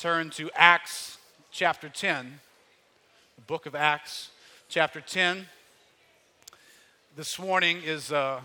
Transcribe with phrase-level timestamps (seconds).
[0.00, 1.18] turn to Acts
[1.50, 2.40] chapter 10,
[3.36, 4.30] the book of Acts
[4.70, 5.44] chapter 10.
[7.16, 8.40] This morning is uh,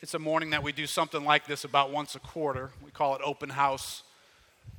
[0.00, 2.68] it's a morning that we do something like this about once a quarter.
[2.84, 4.02] We call it Open House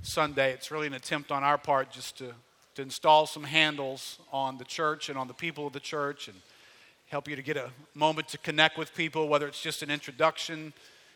[0.03, 0.53] Sunday.
[0.53, 2.35] It's really an attempt on our part just to,
[2.75, 6.37] to install some handles on the church and on the people of the church and
[7.07, 10.71] help you to get a moment to connect with people, whether it's just an introduction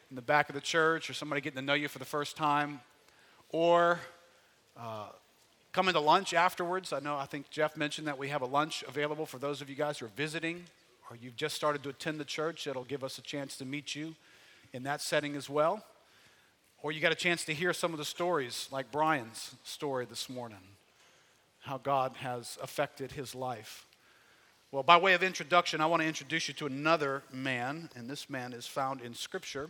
[0.09, 2.35] in the back of the church or somebody getting to know you for the first
[2.35, 2.79] time,
[3.49, 3.99] or
[4.77, 5.07] uh,
[5.71, 6.93] coming to lunch afterwards.
[6.93, 9.69] I know, I think Jeff mentioned that we have a lunch available for those of
[9.69, 10.63] you guys who are visiting
[11.09, 12.67] or you've just started to attend the church.
[12.67, 14.15] It'll give us a chance to meet you
[14.73, 15.83] in that setting as well.
[16.81, 20.29] Or you got a chance to hear some of the stories, like Brian's story this
[20.29, 20.57] morning,
[21.59, 23.85] how God has affected his life.
[24.71, 28.29] Well, by way of introduction, I want to introduce you to another man, and this
[28.29, 29.69] man is found in Scripture.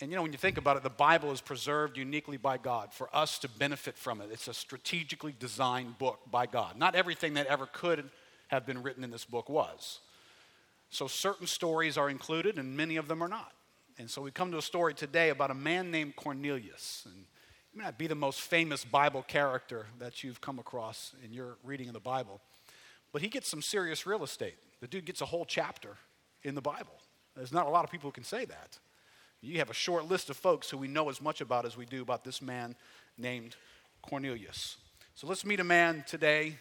[0.00, 2.92] And you know, when you think about it, the Bible is preserved uniquely by God
[2.92, 4.28] for us to benefit from it.
[4.32, 6.78] It's a strategically designed book by God.
[6.78, 8.08] Not everything that ever could
[8.48, 10.00] have been written in this book was.
[10.90, 13.52] So certain stories are included, and many of them are not.
[13.98, 17.02] And so we come to a story today about a man named Cornelius.
[17.04, 17.24] And
[17.72, 21.56] he may not be the most famous Bible character that you've come across in your
[21.64, 22.40] reading of the Bible.
[23.12, 24.54] But he gets some serious real estate.
[24.80, 25.96] The dude gets a whole chapter
[26.44, 26.94] in the Bible.
[27.36, 28.78] There's not a lot of people who can say that.
[29.40, 31.86] You have a short list of folks who we know as much about as we
[31.86, 32.74] do about this man
[33.16, 33.54] named
[34.02, 34.76] Cornelius.
[35.14, 36.56] So let's meet a man today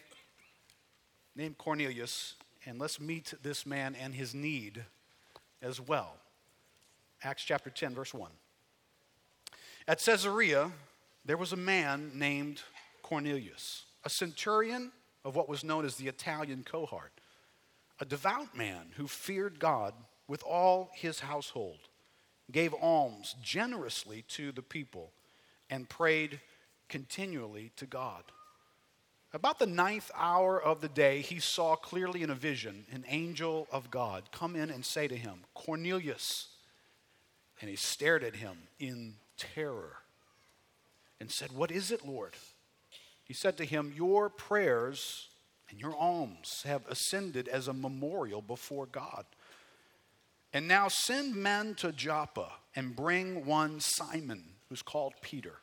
[1.36, 4.84] named Cornelius, and let's meet this man and his need
[5.62, 6.18] as well.
[7.24, 8.30] Acts chapter 10, verse 1.
[9.88, 10.72] At Caesarea,
[11.26, 12.62] there was a man named
[13.02, 14.92] Cornelius, a centurion
[15.26, 17.12] of what was known as the Italian cohort,
[18.00, 19.94] a devout man who feared God
[20.28, 21.80] with all his household,
[22.52, 25.12] gave alms generously to the people,
[25.70, 26.40] and prayed
[26.88, 28.24] continually to God.
[29.34, 33.68] About the ninth hour of the day, he saw clearly in a vision an angel
[33.72, 36.48] of God come in and say to him, Cornelius.
[37.60, 39.98] And he stared at him in terror
[41.20, 42.34] and said, What is it, Lord?
[43.24, 45.28] He said to him, Your prayers
[45.70, 49.26] and your alms have ascended as a memorial before God.
[50.54, 55.60] And now send men to Joppa and bring one Simon, who's called Peter.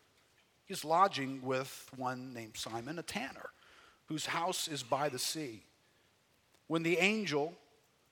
[0.67, 3.51] He's lodging with one named Simon, a tanner,
[4.07, 5.65] whose house is by the sea.
[6.67, 7.55] When the angel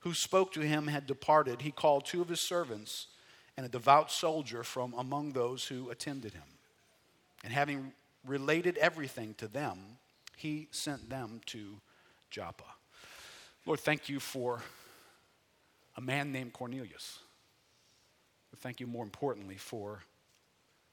[0.00, 3.09] who spoke to him had departed, he called two of his servants
[3.56, 6.43] and a devout soldier from among those who attended him.
[7.44, 7.93] And having
[8.27, 9.78] related everything to them,
[10.37, 11.81] he sent them to
[12.31, 12.65] Joppa.
[13.66, 14.62] Lord, thank you for
[15.97, 17.19] a man named Cornelius.
[18.50, 20.03] But thank you more importantly for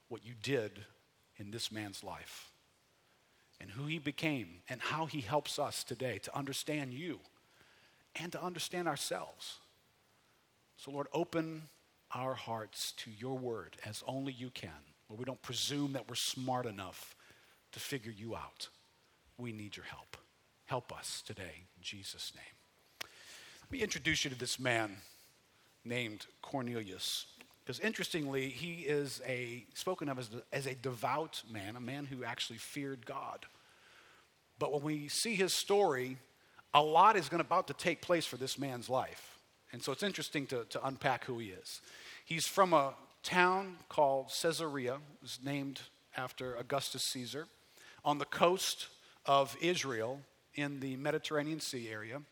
[0.08, 0.86] what you did
[1.38, 2.52] in this man's life
[3.62, 7.20] and who he became and how he helps us today to understand you
[8.16, 9.60] and to understand ourselves.
[10.78, 11.64] So, Lord, open
[12.14, 14.72] our hearts to your word as only you can.
[15.10, 17.16] Lord, we don't presume that we're smart enough
[17.72, 18.70] to figure you out.
[19.38, 20.18] We need your help.
[20.66, 22.59] Help us today, in Jesus' name.
[23.70, 24.98] Let me introduce you to this man
[25.86, 27.28] named Cornelius.
[27.64, 32.24] Because interestingly, he is a spoken of as, as a devout man, a man who
[32.24, 33.46] actually feared God.
[34.58, 36.18] But when we see his story,
[36.74, 39.38] a lot is going about to take place for this man's life.
[39.72, 41.82] And so it's interesting to, to unpack who he is.
[42.26, 45.82] He's from a town called Caesarea, it was named
[46.18, 47.46] after Augustus Caesar,
[48.04, 48.88] on the coast
[49.28, 50.22] of Israel
[50.56, 52.24] in the Mediterranean Sea area.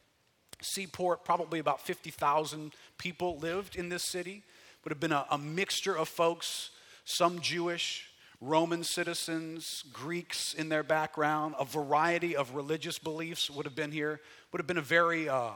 [0.61, 4.43] Seaport, probably about 50,000 people lived in this city
[4.83, 6.69] would have been a, a mixture of folks,
[7.03, 8.09] some Jewish,
[8.39, 14.21] Roman citizens, Greeks in their background, a variety of religious beliefs would have been here.
[14.51, 15.49] Would have been a very uh,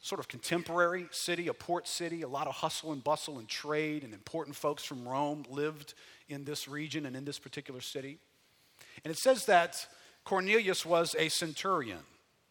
[0.00, 4.02] sort of contemporary city, a port city, a lot of hustle and bustle and trade,
[4.02, 5.94] and important folks from Rome lived
[6.28, 8.18] in this region and in this particular city.
[9.04, 9.86] And it says that
[10.24, 12.00] Cornelius was a centurion,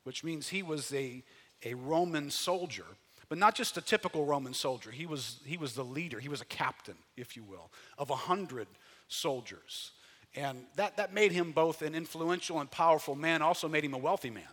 [0.04, 1.24] which means he was a,
[1.64, 2.86] a Roman soldier
[3.32, 4.92] but not just a typical Roman soldier.
[4.92, 8.16] He was, he was the leader, he was a captain, if you will, of a
[8.16, 8.68] hundred
[9.08, 9.92] soldiers.
[10.36, 13.98] And that, that made him both an influential and powerful man, also made him a
[13.98, 14.44] wealthy man.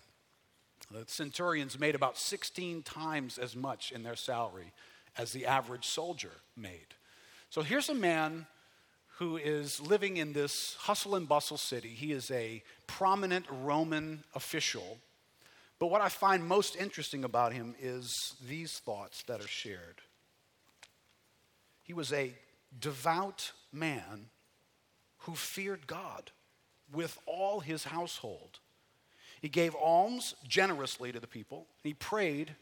[0.93, 4.72] The centurions made about 16 times as much in their salary
[5.16, 6.94] as the average soldier made.
[7.50, 8.46] So here's a man
[9.19, 11.88] who is living in this hustle and bustle city.
[11.88, 14.99] He is a prominent Roman official
[15.78, 20.00] but what I find most interesting about him is these thoughts that are shared.
[21.82, 22.34] He was a
[22.78, 24.26] devout man
[25.20, 26.30] who feared God
[26.92, 28.58] with all his household.
[29.40, 31.66] He gave alms generously to the people.
[31.82, 32.56] He prayed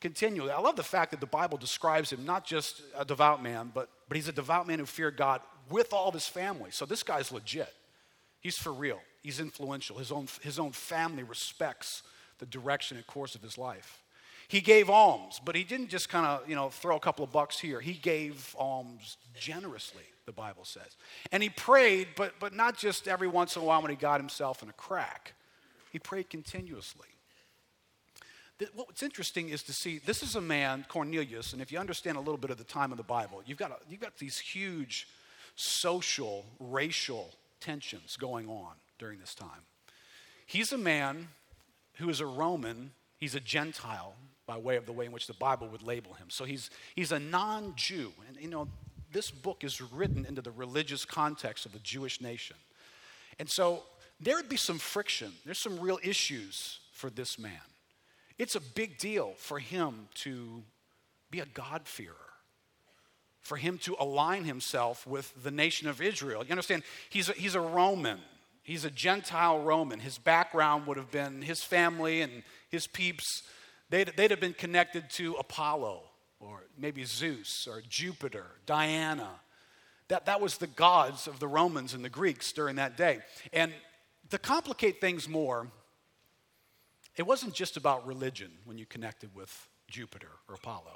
[0.00, 0.50] continually.
[0.50, 3.88] I love the fact that the Bible describes him not just a devout man, but,
[4.08, 5.40] but he's a devout man who feared God
[5.70, 6.70] with all of his family.
[6.70, 7.72] So this guy's legit.
[8.40, 9.00] He's for real.
[9.22, 9.98] He's influential.
[9.98, 12.02] His own, his own family respects
[12.38, 14.02] the direction and course of his life.
[14.48, 17.30] He gave alms, but he didn't just kind of, you know, throw a couple of
[17.30, 17.80] bucks here.
[17.80, 20.96] He gave alms generously, the Bible says.
[21.30, 24.20] And he prayed, but, but not just every once in a while when he got
[24.20, 25.34] himself in a crack.
[25.92, 27.08] He prayed continuously.
[28.74, 32.20] What's interesting is to see this is a man, Cornelius, and if you understand a
[32.20, 35.06] little bit of the time of the Bible, you've got, a, you've got these huge
[35.54, 37.30] social, racial
[37.60, 39.60] tensions going on during this time.
[40.46, 41.28] He's a man
[41.98, 44.14] who is a Roman, he's a Gentile
[44.46, 46.30] by way of the way in which the Bible would label him.
[46.30, 48.12] So he's, he's a non Jew.
[48.26, 48.68] And you know,
[49.12, 52.56] this book is written into the religious context of the Jewish nation.
[53.38, 53.82] And so
[54.20, 57.52] there would be some friction, there's some real issues for this man.
[58.38, 60.62] It's a big deal for him to
[61.30, 62.14] be a God-fearer,
[63.40, 66.44] for him to align himself with the nation of Israel.
[66.44, 66.84] You understand?
[67.10, 68.18] He's a, he's a Roman.
[68.68, 69.98] He's a Gentile Roman.
[69.98, 73.42] His background would have been his family and his peeps,
[73.88, 76.02] they'd, they'd have been connected to Apollo
[76.38, 79.30] or maybe Zeus or Jupiter, Diana.
[80.08, 83.20] That, that was the gods of the Romans and the Greeks during that day.
[83.54, 83.72] And
[84.28, 85.68] to complicate things more,
[87.16, 90.92] it wasn't just about religion when you connected with Jupiter or Apollo.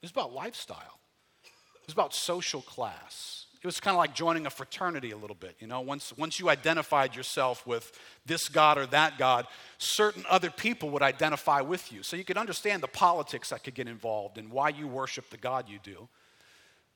[0.00, 0.98] It was about lifestyle.
[1.44, 3.44] It was about social class.
[3.62, 5.56] It was kind of like joining a fraternity a little bit.
[5.58, 7.92] You know, once, once you identified yourself with
[8.24, 9.46] this God or that God,
[9.76, 12.02] certain other people would identify with you.
[12.02, 15.36] So you could understand the politics that could get involved and why you worship the
[15.36, 16.08] God you do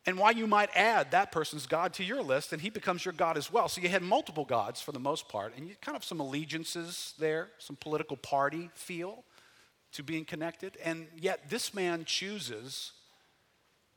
[0.06, 3.14] and why you might add that person's God to your list and he becomes your
[3.14, 3.69] God as well.
[3.69, 7.14] So you had multiple gods for the most part, and you kind of some allegiances
[7.19, 9.25] there, some political party feel
[9.93, 10.76] to being connected.
[10.84, 12.93] And yet this man chooses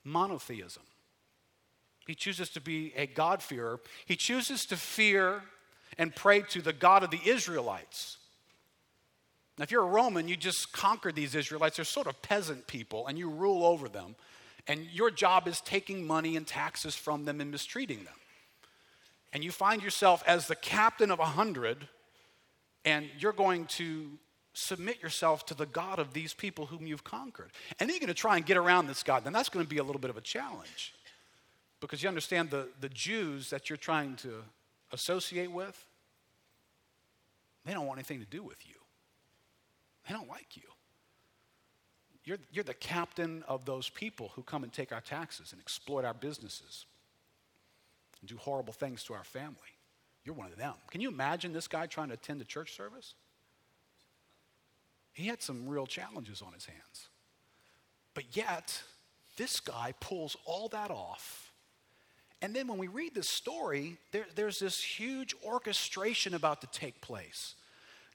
[0.04, 0.84] monotheism.
[2.08, 3.80] He chooses to be a God-fearer.
[4.06, 5.44] He chooses to fear
[5.98, 8.18] and pray to the God of the Israelites.
[9.58, 11.76] Now, if you're a Roman, you just conquer these Israelites.
[11.76, 14.16] They're sort of peasant people, and you rule over them
[14.68, 18.14] and your job is taking money and taxes from them and mistreating them.
[19.34, 21.88] And you find yourself as the captain of a hundred,
[22.86, 24.10] and you're going to
[24.54, 27.52] submit yourself to the God of these people whom you've conquered.
[27.80, 29.24] And then you're going to try and get around this God.
[29.24, 30.94] Then that's going to be a little bit of a challenge.
[31.80, 34.44] Because you understand the, the Jews that you're trying to
[34.92, 35.86] associate with,
[37.66, 38.76] they don't want anything to do with you.
[40.08, 40.64] They don't like you.
[42.24, 46.04] You're, you're the captain of those people who come and take our taxes and exploit
[46.04, 46.86] our businesses
[48.20, 49.56] and do horrible things to our family.
[50.26, 50.74] You're one of them.
[50.92, 53.14] Can you imagine this guy trying to attend a church service?
[55.14, 57.08] He had some real challenges on his hands.
[58.14, 58.82] But yet,
[59.38, 61.47] this guy pulls all that off.
[62.42, 67.02] And then when we read this story, there, there's this huge orchestration about to take
[67.02, 67.56] place.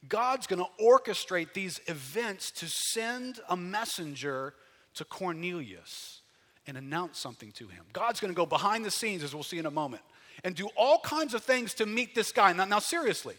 [0.09, 4.55] God's going to orchestrate these events to send a messenger
[4.95, 6.21] to Cornelius
[6.67, 7.85] and announce something to him.
[7.93, 10.03] God's going to go behind the scenes, as we'll see in a moment,
[10.45, 12.52] and do all kinds of things to meet this guy.
[12.52, 13.37] Now, now seriously,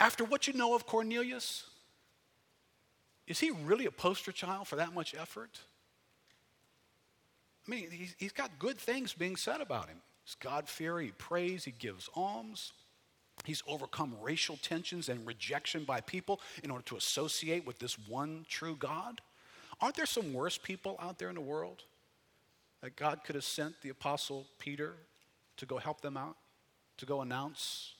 [0.00, 1.64] after what you know of Cornelius,
[3.26, 5.60] is he really a poster child for that much effort?
[7.66, 9.98] I mean, he's, he's got good things being said about him.
[10.24, 12.72] He's God fearing, he prays, he gives alms.
[13.44, 18.46] He's overcome racial tensions and rejection by people in order to associate with this one
[18.48, 19.20] true God.
[19.80, 21.82] Aren't there some worse people out there in the world
[22.80, 24.94] that God could have sent the Apostle Peter
[25.56, 26.36] to go help them out,
[26.98, 27.94] to go announce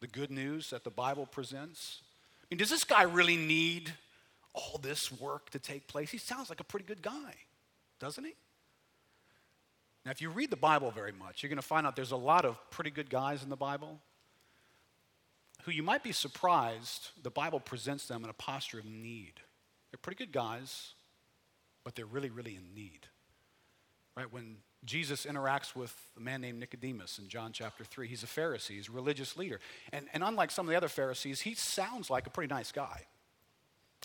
[0.00, 2.00] the good news that the Bible presents?
[2.42, 3.92] I mean, does this guy really need
[4.52, 6.10] all this work to take place?
[6.10, 7.34] He sounds like a pretty good guy,
[7.98, 8.34] doesn't he?
[10.04, 12.16] Now, if you read the Bible very much, you're going to find out there's a
[12.16, 14.00] lot of pretty good guys in the Bible
[15.64, 19.32] who you might be surprised the Bible presents them in a posture of need.
[19.90, 20.92] They're pretty good guys,
[21.84, 23.06] but they're really, really in need.
[24.14, 24.30] Right?
[24.30, 28.76] When Jesus interacts with a man named Nicodemus in John chapter 3, he's a Pharisee,
[28.76, 29.58] he's a religious leader.
[29.92, 33.06] And, and unlike some of the other Pharisees, he sounds like a pretty nice guy.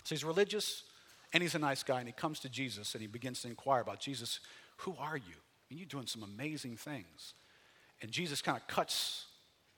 [0.04, 0.84] So he's religious
[1.32, 3.82] and he's a nice guy, and he comes to Jesus and he begins to inquire
[3.82, 4.40] about Jesus,
[4.78, 5.36] who are you?
[5.70, 7.34] Mean, you're doing some amazing things.
[8.02, 9.26] And Jesus kind of cuts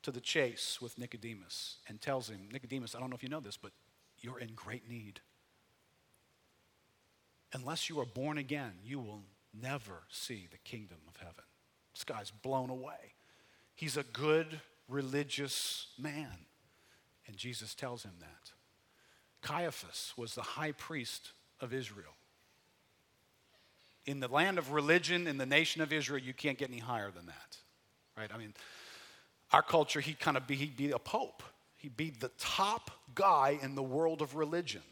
[0.02, 3.40] to the chase with Nicodemus and tells him, Nicodemus, I don't know if you know
[3.40, 3.72] this, but
[4.20, 5.20] you're in great need.
[7.52, 9.22] Unless you are born again, you will
[9.60, 11.44] never see the kingdom of heaven.
[11.94, 13.14] This guy's blown away.
[13.74, 16.46] He's a good religious man.
[17.26, 18.52] And Jesus tells him that.
[19.42, 22.14] Caiaphas was the high priest of Israel.
[24.06, 27.10] In the land of religion, in the nation of Israel, you can't get any higher
[27.10, 27.56] than that.
[28.16, 28.30] Right?
[28.32, 28.54] I mean,
[29.52, 31.42] our culture, he'd kind of be, he'd be a pope.
[31.76, 34.82] He'd be the top guy in the world of religion.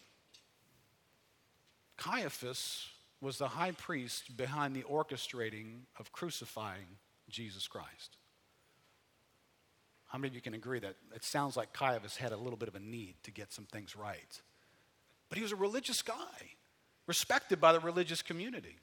[1.96, 2.88] Caiaphas
[3.20, 6.86] was the high priest behind the orchestrating of crucifying
[7.28, 8.16] Jesus Christ.
[10.06, 12.68] How many of you can agree that it sounds like Caiaphas had a little bit
[12.68, 14.40] of a need to get some things right?
[15.28, 16.54] But he was a religious guy,
[17.06, 18.76] respected by the religious community.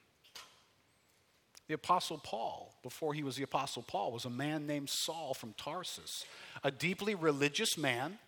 [1.67, 5.53] The Apostle Paul, before he was the Apostle Paul, was a man named Saul from
[5.53, 6.23] Tarsus,
[6.63, 8.19] a deeply religious man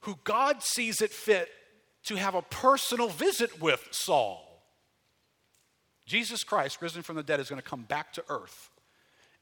[0.00, 1.48] who God sees it fit
[2.04, 4.44] to have a personal visit with Saul.
[6.06, 8.70] Jesus Christ, risen from the dead, is going to come back to earth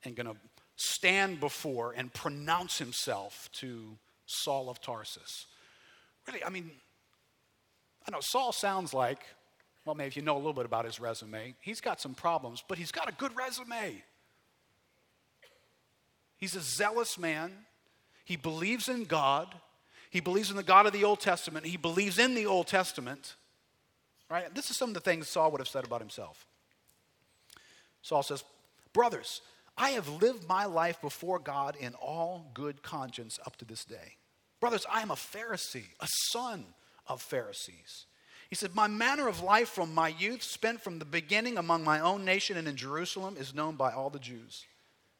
[0.04, 0.36] and going to
[0.76, 5.46] stand before and pronounce himself to Saul of Tarsus.
[6.26, 6.70] Really, I mean,
[8.06, 9.20] I know Saul sounds like,
[9.86, 12.62] well, maybe if you know a little bit about his resume, he's got some problems,
[12.66, 14.02] but he's got a good resume.
[16.36, 17.52] He's a zealous man.
[18.24, 19.54] He believes in God.
[20.10, 21.64] He believes in the God of the Old Testament.
[21.64, 23.36] He believes in the Old Testament.
[24.28, 24.52] Right?
[24.52, 26.46] This is some of the things Saul would have said about himself.
[28.02, 28.42] Saul says,
[28.92, 29.40] Brothers,
[29.78, 34.16] I have lived my life before God in all good conscience up to this day.
[34.58, 36.64] Brothers, I am a Pharisee, a son
[37.06, 38.06] of Pharisees.
[38.48, 42.00] He said, My manner of life from my youth, spent from the beginning among my
[42.00, 44.64] own nation and in Jerusalem, is known by all the Jews.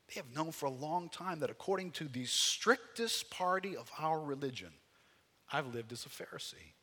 [0.08, 4.20] They have known for a long time that according to the strictest party of our
[4.20, 4.70] religion,
[5.52, 6.74] I've lived as a Pharisee.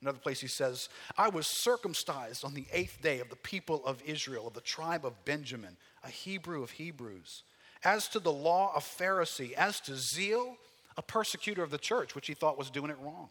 [0.00, 4.02] Another place he says, I was circumcised on the eighth day of the people of
[4.04, 7.42] Israel, of the tribe of Benjamin, a Hebrew of Hebrews.
[7.82, 9.52] As to the law, a Pharisee.
[9.54, 10.56] As to zeal,
[10.96, 13.30] a persecutor of the church, which he thought was doing it wrong.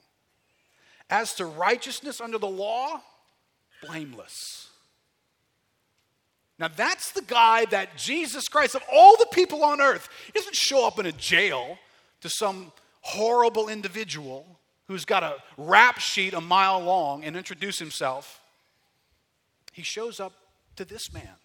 [1.10, 3.02] As to righteousness under the law,
[3.86, 4.70] blameless.
[6.58, 10.88] Now, that's the guy that Jesus Christ, of all the people on earth, doesn't show
[10.88, 11.78] up in a jail
[12.22, 12.72] to some
[13.02, 14.46] horrible individual
[14.88, 18.42] who's got a rap sheet a mile long and introduce himself.
[19.74, 20.34] He shows up
[20.78, 21.36] to this man,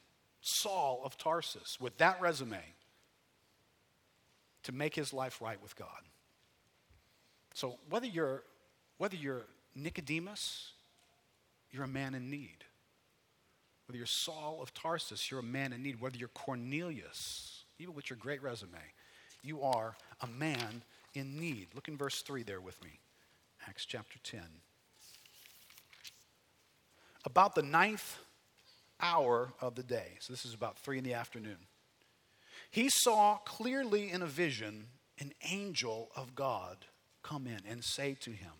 [0.41, 2.61] Saul of Tarsus, with that resume
[4.63, 5.89] to make his life right with God.
[7.55, 8.43] So whether you're
[9.01, 10.73] whether you're Nicodemus,
[11.71, 12.67] you're a man in need.
[13.87, 16.03] Whether you're Saul of Tarsus, you're a man in need.
[16.03, 18.77] Whether you're Cornelius, even with your great resume,
[19.43, 20.83] you are a man
[21.15, 21.69] in need.
[21.75, 23.01] Look in verse 3 there with me.
[23.67, 24.43] Acts chapter 10.
[27.25, 28.19] About the ninth
[29.01, 31.57] hour of the day, so this is about three in the afternoon,
[32.71, 34.89] he saw clearly in a vision
[35.19, 36.85] an angel of God
[37.23, 38.53] come in and say to him,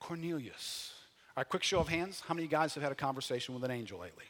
[0.00, 0.92] Cornelius.
[1.36, 2.22] All right, quick show of hands.
[2.26, 4.24] How many guys have had a conversation with an angel lately?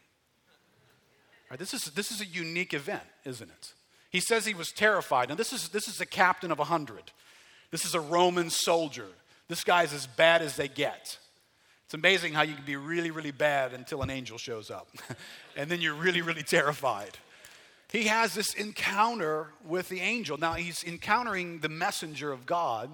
[1.45, 3.73] All right, this is, this is a unique event, isn't it?
[4.11, 5.29] He says he was terrified.
[5.29, 7.13] Now, this is, this is a captain of a hundred.
[7.71, 9.07] This is a Roman soldier.
[9.49, 11.19] This guy's as bad as they get.
[11.87, 14.89] It's amazing how you can be really, really bad until an angel shows up.
[15.57, 17.17] and then you're really, really terrified.
[17.91, 20.37] He has this encounter with the angel.
[20.37, 22.91] Now, he's encountering the messenger of God.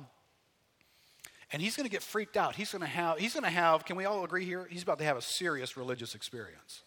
[1.55, 2.57] And he's going to get freaked out.
[2.57, 4.67] He's going to have, he's going to have, can we all agree here?
[4.69, 6.83] He's about to have a serious religious experience.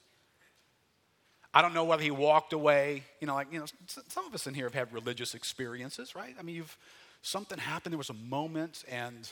[1.53, 3.65] I don't know whether he walked away, you know, like, you know,
[4.09, 6.36] some of us in here have had religious experiences, right?
[6.38, 6.77] I mean, you've,
[7.21, 9.31] something happened, there was a moment, and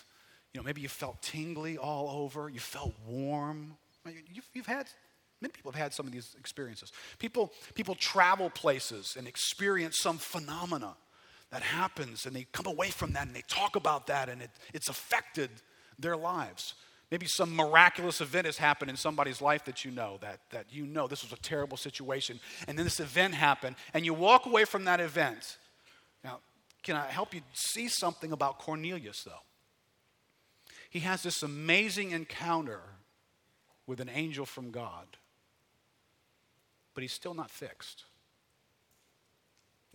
[0.53, 3.75] you know, maybe you felt tingly all over, you felt warm.
[4.05, 4.87] You've, you've had,
[5.41, 6.93] many people have had some of these experiences.
[7.19, 10.95] People, people travel places and experience some phenomena
[11.55, 14.49] that happens, and they come away from that and they talk about that, and it,
[14.73, 15.49] it's affected
[15.97, 16.73] their lives.
[17.11, 20.85] Maybe some miraculous event has happened in somebody's life that you know, that, that you
[20.85, 24.65] know this was a terrible situation, and then this event happened, and you walk away
[24.65, 25.57] from that event.
[26.25, 26.39] Now,
[26.83, 29.41] can I help you see something about Cornelius, though?
[30.95, 32.79] he has this amazing encounter
[33.85, 35.17] with an angel from God,
[36.93, 38.05] but he's still not fixed.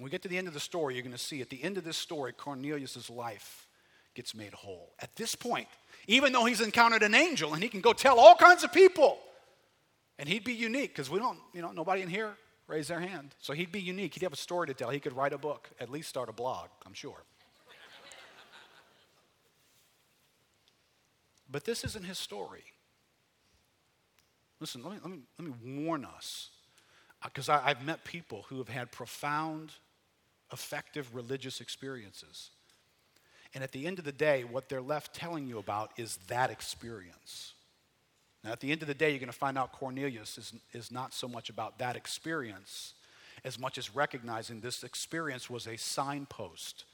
[0.00, 1.62] When we get to the end of the story, you're going to see at the
[1.62, 3.68] end of this story, Cornelius' life
[4.14, 4.94] gets made whole.
[4.98, 5.68] At this point,
[6.06, 9.18] even though he's encountered an angel and he can go tell all kinds of people,
[10.18, 12.32] and he'd be unique because we don't, you know, nobody in here
[12.66, 13.34] raised their hand.
[13.40, 14.14] So he'd be unique.
[14.14, 14.88] He'd have a story to tell.
[14.88, 17.22] He could write a book, at least start a blog, I'm sure.
[21.50, 22.64] But this isn't his story.
[24.60, 26.48] Listen, let me, let me, let me warn us,
[27.22, 29.72] because uh, I've met people who have had profound
[30.52, 32.50] effective religious experiences.
[33.54, 36.50] And at the end of the day, what they're left telling you about is that
[36.50, 37.54] experience.
[38.44, 40.90] Now, at the end of the day, you're going to find out Cornelius is, is
[40.90, 42.94] not so much about that experience
[43.44, 46.84] as much as recognizing this experience was a signpost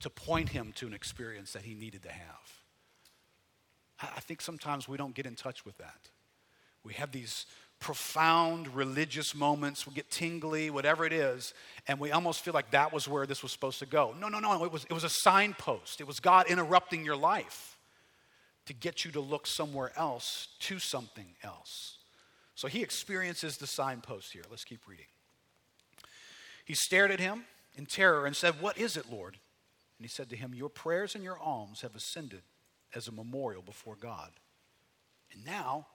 [0.00, 2.52] to point him to an experience that he needed to have.
[4.00, 6.10] I think sometimes we don't get in touch with that.
[6.84, 7.46] We have these
[7.78, 11.54] profound religious moments, we get tingly, whatever it is,
[11.86, 14.14] and we almost feel like that was where this was supposed to go.
[14.18, 16.00] No, no, no, it was, it was a signpost.
[16.00, 17.76] It was God interrupting your life
[18.66, 21.98] to get you to look somewhere else to something else.
[22.54, 24.42] So he experiences the signpost here.
[24.50, 25.06] Let's keep reading.
[26.64, 27.44] He stared at him
[27.76, 29.36] in terror and said, What is it, Lord?
[29.98, 32.42] And he said to him, Your prayers and your alms have ascended
[32.94, 34.30] as a memorial before God.
[35.32, 35.86] And now,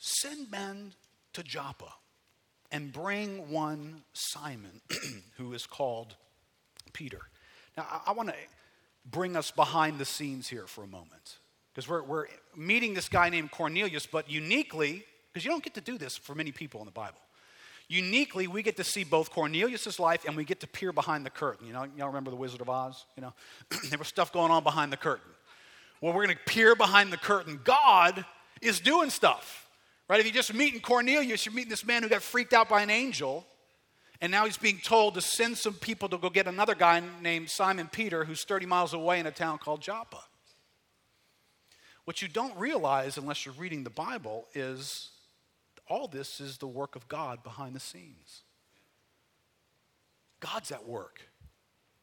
[0.00, 0.94] send men
[1.34, 1.94] to Joppa
[2.72, 4.80] and bring one Simon,
[5.36, 6.16] who is called
[6.92, 7.20] Peter.
[7.76, 8.34] Now, I, I want to
[9.08, 11.38] bring us behind the scenes here for a moment.
[11.72, 12.26] Because we're, we're
[12.56, 16.34] meeting this guy named Cornelius, but uniquely, because you don't get to do this for
[16.34, 17.20] many people in the Bible
[17.90, 21.30] uniquely, we get to see both Cornelius' life and we get to peer behind the
[21.30, 21.66] curtain.
[21.66, 23.04] You know, y'all remember the Wizard of Oz?
[23.16, 23.32] You know,
[23.90, 25.30] there was stuff going on behind the curtain.
[26.00, 27.60] Well, we're going to peer behind the curtain.
[27.62, 28.24] God
[28.62, 29.68] is doing stuff,
[30.10, 30.18] right?
[30.18, 32.90] If you're just meeting Cornelius, you're meeting this man who got freaked out by an
[32.90, 33.46] angel,
[34.20, 37.48] and now he's being told to send some people to go get another guy named
[37.48, 40.18] Simon Peter who's 30 miles away in a town called Joppa.
[42.06, 45.10] What you don't realize, unless you're reading the Bible, is
[45.88, 48.42] all this is the work of God behind the scenes.
[50.40, 51.20] God's at work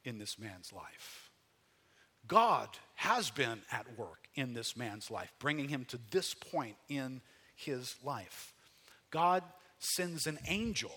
[0.05, 1.29] in this man's life.
[2.25, 7.19] God has been at work in this man's life, bringing him to this point in
[7.57, 8.53] his life.
[9.11, 9.43] God
[9.79, 10.91] sends an angel.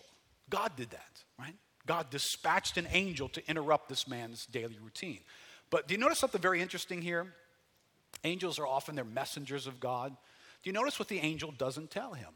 [0.49, 1.57] God did that, right?
[1.87, 5.21] God dispatched an angel to interrupt this man's daily routine.
[5.71, 7.33] But do you notice something very interesting here?
[8.23, 10.11] Angels are often their messengers of God.
[10.63, 12.33] Do you notice what the angel doesn't tell him?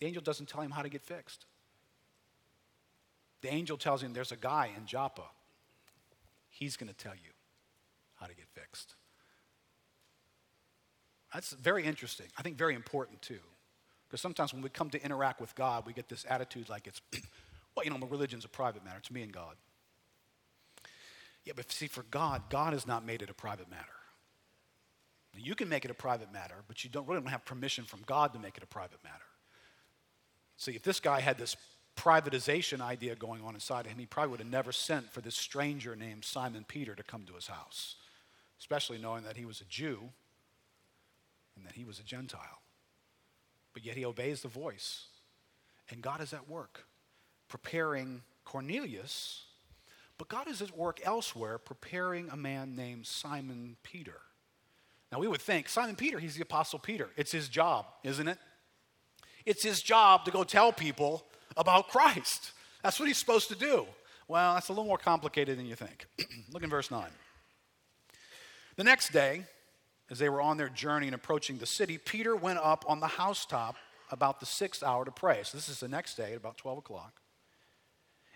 [0.00, 1.46] The angel doesn't tell him how to get fixed.
[3.42, 5.24] The angel tells him there's a guy in Joppa.
[6.48, 7.30] He's going to tell you
[8.16, 8.94] how to get fixed.
[11.34, 12.26] That's very interesting.
[12.38, 13.40] I think very important too.
[14.06, 17.00] Because sometimes when we come to interact with God, we get this attitude like it's,
[17.76, 18.98] well, you know, my religion's a private matter.
[18.98, 19.56] It's me and God.
[21.44, 23.84] Yeah, but see, for God, God has not made it a private matter.
[25.36, 28.00] You can make it a private matter, but you don't really don't have permission from
[28.06, 29.24] God to make it a private matter.
[30.56, 31.56] See, if this guy had this
[31.96, 35.34] privatization idea going on inside of him, he probably would have never sent for this
[35.34, 37.96] stranger named Simon Peter to come to his house,
[38.60, 40.10] especially knowing that he was a Jew
[41.56, 42.62] and that he was a Gentile.
[43.72, 45.06] But yet he obeys the voice.
[45.90, 46.86] And God is at work
[47.48, 49.44] preparing Cornelius,
[50.18, 54.20] but God is at work elsewhere preparing a man named Simon Peter.
[55.12, 57.10] Now we would think, Simon Peter, he's the Apostle Peter.
[57.16, 58.38] It's his job, isn't it?
[59.44, 61.24] It's his job to go tell people
[61.56, 62.52] about Christ.
[62.82, 63.86] That's what he's supposed to do.
[64.26, 66.06] Well, that's a little more complicated than you think.
[66.52, 67.04] Look in verse 9.
[68.76, 69.44] The next day,
[70.10, 73.06] as they were on their journey and approaching the city, Peter went up on the
[73.06, 73.76] housetop
[74.10, 75.40] about the sixth hour to pray.
[75.42, 77.20] So this is the next day at about 12 o'clock.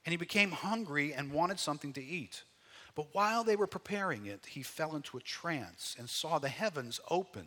[0.04, 2.42] And he became hungry and wanted something to eat.
[2.94, 7.00] But while they were preparing it, he fell into a trance and saw the heavens
[7.10, 7.46] open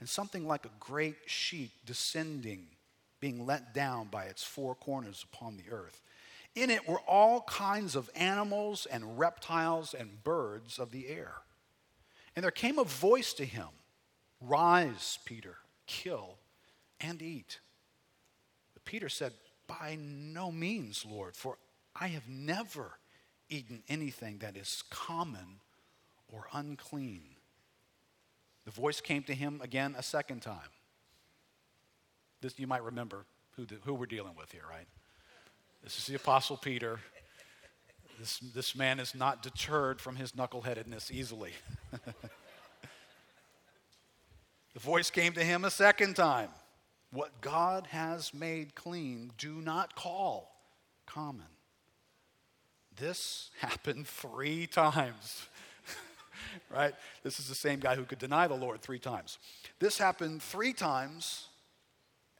[0.00, 2.66] and something like a great sheet descending
[3.20, 6.00] being let down by its four corners upon the earth.
[6.54, 11.34] In it were all kinds of animals and reptiles and birds of the air.
[12.36, 13.68] And there came a voice to him
[14.40, 16.38] Rise, Peter, kill
[17.00, 17.60] and eat.
[18.74, 19.32] But Peter said,
[19.66, 21.58] By no means, Lord, for
[21.94, 22.98] I have never
[23.48, 25.60] eaten anything that is common
[26.32, 27.22] or unclean.
[28.64, 30.70] The voice came to him again a second time
[32.40, 33.24] this, you might remember
[33.56, 34.86] who, the, who we're dealing with here, right?
[35.82, 37.00] This is the Apostle Peter.
[38.20, 41.52] This, this man is not deterred from his knuckleheadedness easily.
[44.74, 46.50] the voice came to him a second time.
[47.12, 50.54] What God has made clean, do not call
[51.06, 51.46] common.
[52.94, 55.46] This happened three times.
[56.70, 56.92] right?
[57.22, 59.38] This is the same guy who could deny the Lord three times.
[59.78, 61.46] This happened three times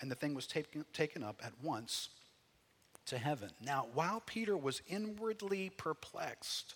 [0.03, 2.11] and the thing was taken, taken up at once
[3.11, 3.51] to heaven.
[3.65, 6.75] Now, while Peter was inwardly perplexed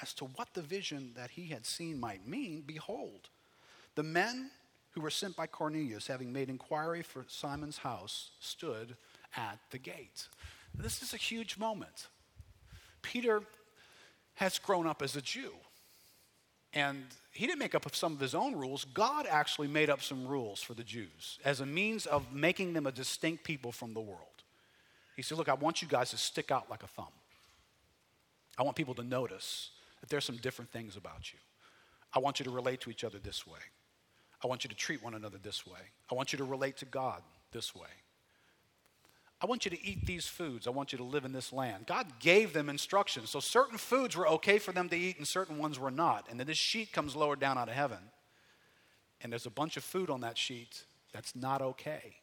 [0.00, 3.28] as to what the vision that he had seen might mean, behold,
[3.94, 4.50] the men
[4.90, 8.96] who were sent by Cornelius, having made inquiry for Simon's house, stood
[9.36, 10.28] at the gate.
[10.74, 12.08] This is a huge moment.
[13.00, 13.42] Peter
[14.34, 15.52] has grown up as a Jew.
[16.74, 18.84] And he didn't make up some of his own rules.
[18.84, 22.86] God actually made up some rules for the Jews as a means of making them
[22.86, 24.31] a distinct people from the world.
[25.16, 27.12] He said, Look, I want you guys to stick out like a thumb.
[28.58, 29.70] I want people to notice
[30.00, 31.38] that there's some different things about you.
[32.14, 33.60] I want you to relate to each other this way.
[34.44, 35.80] I want you to treat one another this way.
[36.10, 37.22] I want you to relate to God
[37.52, 37.88] this way.
[39.40, 40.66] I want you to eat these foods.
[40.66, 41.86] I want you to live in this land.
[41.86, 43.30] God gave them instructions.
[43.30, 46.26] So certain foods were okay for them to eat and certain ones were not.
[46.30, 47.98] And then this sheet comes lowered down out of heaven.
[49.20, 52.16] And there's a bunch of food on that sheet that's not okay.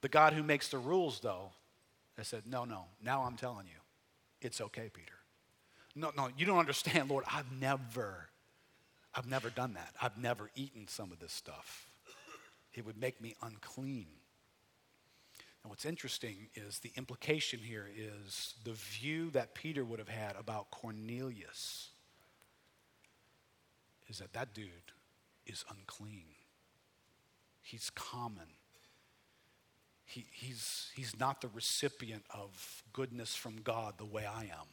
[0.00, 1.50] The God who makes the rules, though,
[2.16, 3.80] has said, No, no, now I'm telling you,
[4.40, 5.12] it's okay, Peter.
[5.94, 7.24] No, no, you don't understand, Lord.
[7.30, 8.28] I've never,
[9.14, 9.94] I've never done that.
[10.00, 11.90] I've never eaten some of this stuff.
[12.72, 14.06] It would make me unclean.
[15.62, 20.36] And what's interesting is the implication here is the view that Peter would have had
[20.36, 21.90] about Cornelius
[24.08, 24.66] is that that dude
[25.46, 26.24] is unclean.
[27.62, 28.46] He's common.
[30.10, 34.66] He, he's, he's not the recipient of goodness from God the way I am.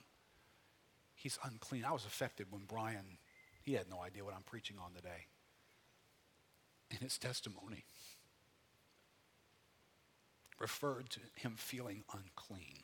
[1.14, 1.86] He's unclean.
[1.86, 3.20] I was affected when Brian,
[3.62, 5.28] he had no idea what I'm preaching on today.
[6.90, 7.86] In his testimony,
[10.58, 12.80] referred to him feeling unclean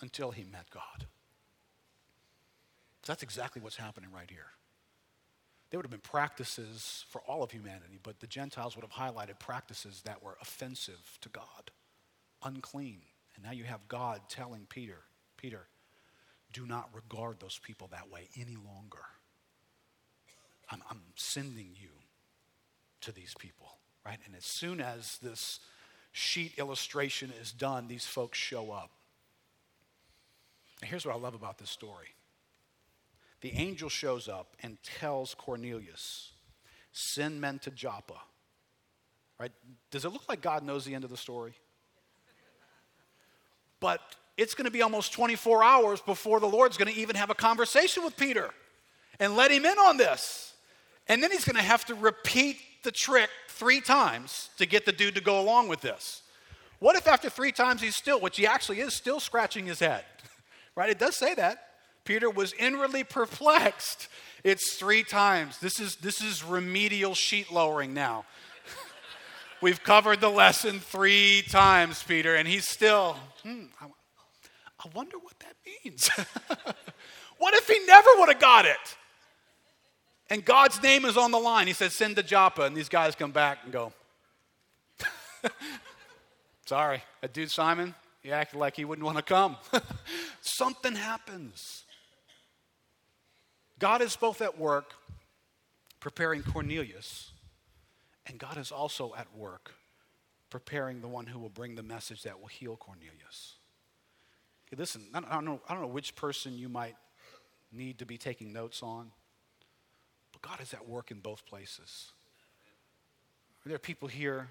[0.00, 1.06] until he met God.
[3.06, 4.52] That's exactly what's happening right here.
[5.70, 9.38] There would have been practices for all of humanity, but the Gentiles would have highlighted
[9.38, 11.70] practices that were offensive to God,
[12.42, 13.02] unclean.
[13.34, 15.00] And now you have God telling Peter,
[15.36, 15.66] Peter,
[16.52, 19.04] do not regard those people that way any longer.
[20.70, 21.90] I'm, I'm sending you
[23.02, 23.78] to these people
[24.08, 24.18] right?
[24.24, 25.60] And as soon as this
[26.12, 28.90] sheet illustration is done, these folks show up.
[30.82, 32.08] Here's what I love about this story
[33.40, 36.32] the angel shows up and tells Cornelius,
[36.92, 38.20] send men to Joppa.
[39.38, 39.52] Right?
[39.90, 41.54] Does it look like God knows the end of the story?
[43.80, 44.00] But
[44.36, 47.34] it's going to be almost 24 hours before the Lord's going to even have a
[47.34, 48.50] conversation with Peter
[49.20, 50.54] and let him in on this.
[51.06, 54.92] And then he's going to have to repeat the trick three times to get the
[54.92, 56.22] dude to go along with this.
[56.80, 60.04] What if after three times he's still, which he actually is, still scratching his head?
[60.76, 60.90] right?
[60.90, 61.67] It does say that.
[62.08, 64.08] Peter was inwardly perplexed.
[64.42, 65.58] It's three times.
[65.58, 68.24] This is, this is remedial sheet lowering now.
[69.60, 73.88] We've covered the lesson three times, Peter, and he's still, hmm, I,
[74.94, 76.08] wonder what that means.
[77.38, 78.96] what if he never would have got it?
[80.30, 81.66] and God's name is on the line.
[81.66, 82.62] He says, Send to Joppa.
[82.62, 83.92] And these guys come back and go,
[86.64, 89.56] Sorry, that dude Simon, he acted like he wouldn't want to come.
[90.40, 91.84] Something happens.
[93.78, 94.94] God is both at work
[96.00, 97.30] preparing Cornelius,
[98.26, 99.74] and God is also at work
[100.50, 103.54] preparing the one who will bring the message that will heal Cornelius.
[104.66, 106.96] Okay, listen, I don't, know, I don't know which person you might
[107.72, 109.10] need to be taking notes on.
[110.32, 112.12] But God is at work in both places.
[113.64, 114.48] There are people here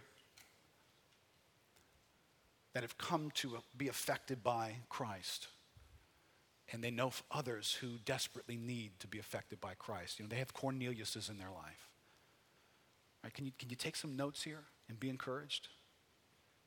[2.73, 5.47] that have come to be affected by Christ.
[6.71, 10.19] And they know others who desperately need to be affected by Christ.
[10.19, 11.89] You know, they have Corneliuses in their life.
[13.23, 15.69] Right, can, you, can you take some notes here and be encouraged?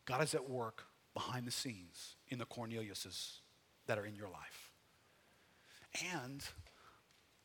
[0.06, 0.84] God is at work
[1.14, 3.40] behind the scenes in the Corneliuses
[3.86, 4.70] that are in your life.
[6.14, 6.42] And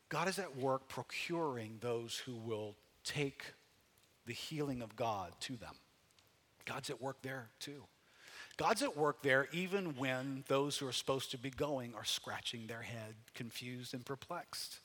[0.08, 3.42] God is at work procuring those who will take
[4.24, 5.74] the healing of God to them.
[6.64, 7.84] God's at work there too.
[8.56, 12.66] God's at work there even when those who are supposed to be going are scratching
[12.66, 14.78] their head, confused and perplexed,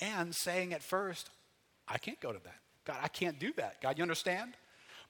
[0.00, 1.30] and saying at first,
[1.86, 2.58] I can't go to that.
[2.84, 3.80] God, I can't do that.
[3.80, 4.54] God, you understand?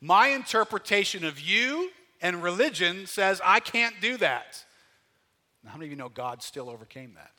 [0.00, 4.62] My interpretation of you and religion says I can't do that.
[5.64, 7.32] Now, how many of you know God still overcame that?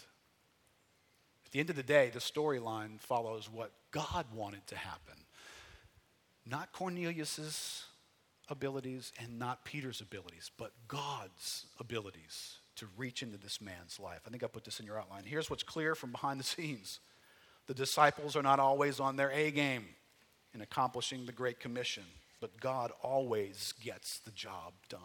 [1.45, 5.15] At the end of the day, the storyline follows what God wanted to happen.
[6.45, 7.85] Not Cornelius's
[8.49, 14.21] abilities and not Peter's abilities, but God's abilities to reach into this man's life.
[14.25, 15.23] I think I put this in your outline.
[15.25, 16.99] Here's what's clear from behind the scenes
[17.67, 19.85] the disciples are not always on their A game
[20.53, 22.03] in accomplishing the Great Commission,
[22.39, 25.01] but God always gets the job done.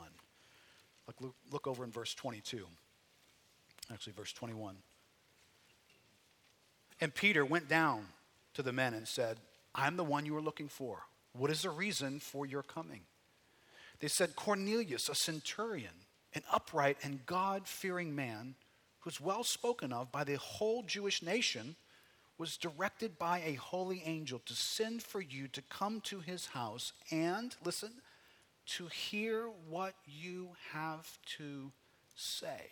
[1.07, 2.65] Look, look over in verse 22,
[3.93, 4.77] actually, verse 21.
[7.01, 8.07] And Peter went down
[8.55, 9.39] to the men and said,
[9.75, 11.01] I'm the one you were looking for.
[11.33, 13.01] What is the reason for your coming?
[14.03, 15.95] They said, Cornelius, a centurion,
[16.35, 18.57] an upright and God fearing man,
[18.99, 21.77] who's well spoken of by the whole Jewish nation,
[22.37, 26.93] was directed by a holy angel to send for you to come to his house
[27.13, 27.93] and, listen,
[28.67, 31.07] to hear what you have
[31.39, 31.71] to
[32.17, 32.71] say.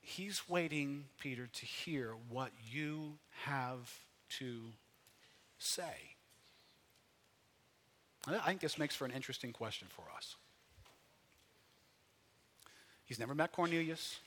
[0.00, 3.96] He's waiting, Peter, to hear what you have
[4.40, 4.72] to
[5.56, 6.16] say.
[8.26, 10.36] I think this makes for an interesting question for us.
[13.04, 14.20] He's never met Cornelius.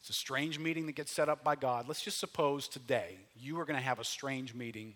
[0.00, 1.88] It's a strange meeting that gets set up by God.
[1.88, 4.94] Let's just suppose today you are going to have a strange meeting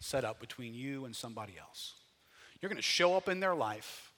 [0.00, 1.94] set up between you and somebody else.
[2.60, 4.12] You're going to show up in their life,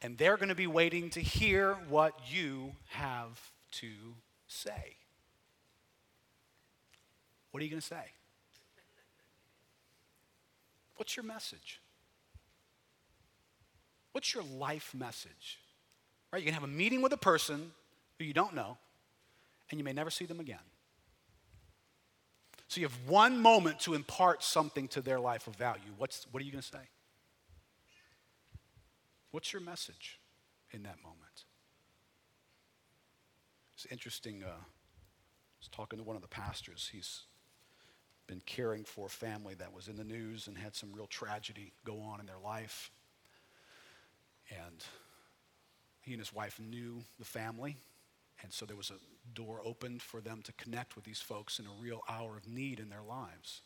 [0.00, 3.40] and they're going to be waiting to hear what you have
[3.72, 3.90] to
[4.46, 4.96] say.
[7.50, 8.04] What are you going to say?
[10.96, 11.80] What's your message?
[14.16, 15.58] What's your life message?
[16.32, 16.38] Right?
[16.38, 17.72] You can have a meeting with a person
[18.18, 18.78] who you don't know,
[19.70, 20.64] and you may never see them again.
[22.68, 25.92] So you have one moment to impart something to their life of value.
[25.98, 26.88] What's, what are you going to say?
[29.32, 30.18] What's your message
[30.70, 31.44] in that moment?
[33.74, 34.42] It's interesting.
[34.42, 36.88] Uh, I was talking to one of the pastors.
[36.90, 37.24] He's
[38.26, 41.74] been caring for a family that was in the news and had some real tragedy
[41.84, 42.90] go on in their life.
[44.50, 44.84] And
[46.02, 47.76] he and his wife knew the family.
[48.42, 51.66] And so there was a door opened for them to connect with these folks in
[51.66, 53.62] a real hour of need in their lives.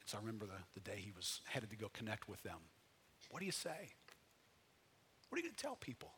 [0.00, 2.58] And so I remember the, the day he was headed to go connect with them.
[3.30, 3.90] What do you say?
[5.28, 6.12] What are you going to tell people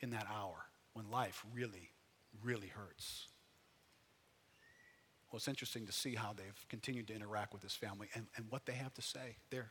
[0.00, 1.90] in that hour when life really,
[2.42, 3.28] really hurts?
[5.30, 8.46] Well, it's interesting to see how they've continued to interact with this family and, and
[8.50, 9.36] what they have to say.
[9.50, 9.70] They're,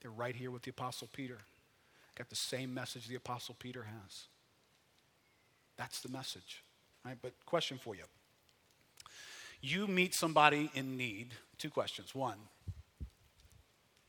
[0.00, 1.40] they're right here with the Apostle Peter.
[2.16, 4.26] Got the same message the Apostle Peter has.
[5.76, 6.62] That's the message.
[7.04, 7.16] Right?
[7.20, 8.04] But question for you.
[9.60, 11.34] You meet somebody in need.
[11.58, 12.14] Two questions.
[12.14, 12.38] One,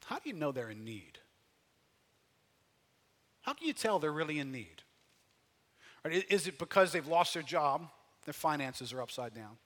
[0.05, 1.19] how do you know they're in need?
[3.41, 4.83] How can you tell they're really in need?
[6.03, 6.25] Right?
[6.29, 7.87] Is it because they've lost their job,
[8.25, 9.57] their finances are upside down?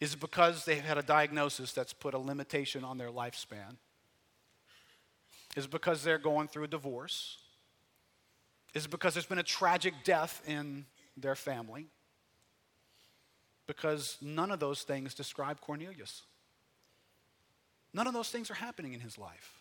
[0.00, 3.76] Is it because they've had a diagnosis that's put a limitation on their lifespan?
[5.56, 7.38] Is it because they're going through a divorce?
[8.74, 11.88] Is because there's been a tragic death in their family?
[13.66, 16.22] Because none of those things describe Cornelius.
[17.92, 19.60] None of those things are happening in his life.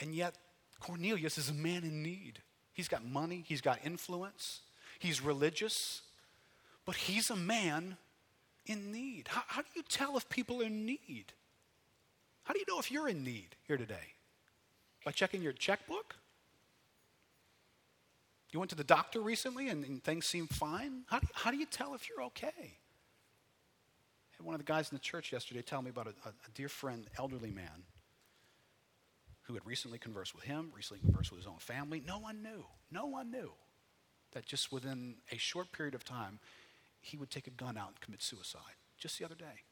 [0.00, 0.36] And yet,
[0.80, 2.40] Cornelius is a man in need.
[2.72, 4.60] He's got money, he's got influence,
[4.98, 6.02] he's religious,
[6.84, 7.96] but he's a man
[8.66, 9.28] in need.
[9.28, 11.32] How, how do you tell if people are in need?
[12.44, 14.14] How do you know if you're in need here today?
[15.04, 16.16] By checking your checkbook?
[18.56, 21.02] You went to the doctor recently and, and things seem fine?
[21.08, 22.48] How do, you, how do you tell if you're okay?
[22.48, 26.30] I had one of the guys in the church yesterday tell me about a, a,
[26.30, 27.84] a dear friend, elderly man,
[29.42, 32.02] who had recently conversed with him, recently conversed with his own family.
[32.06, 32.64] No one knew.
[32.90, 33.50] No one knew
[34.32, 36.38] that just within a short period of time,
[37.02, 38.62] he would take a gun out and commit suicide.
[38.96, 39.64] Just the other day.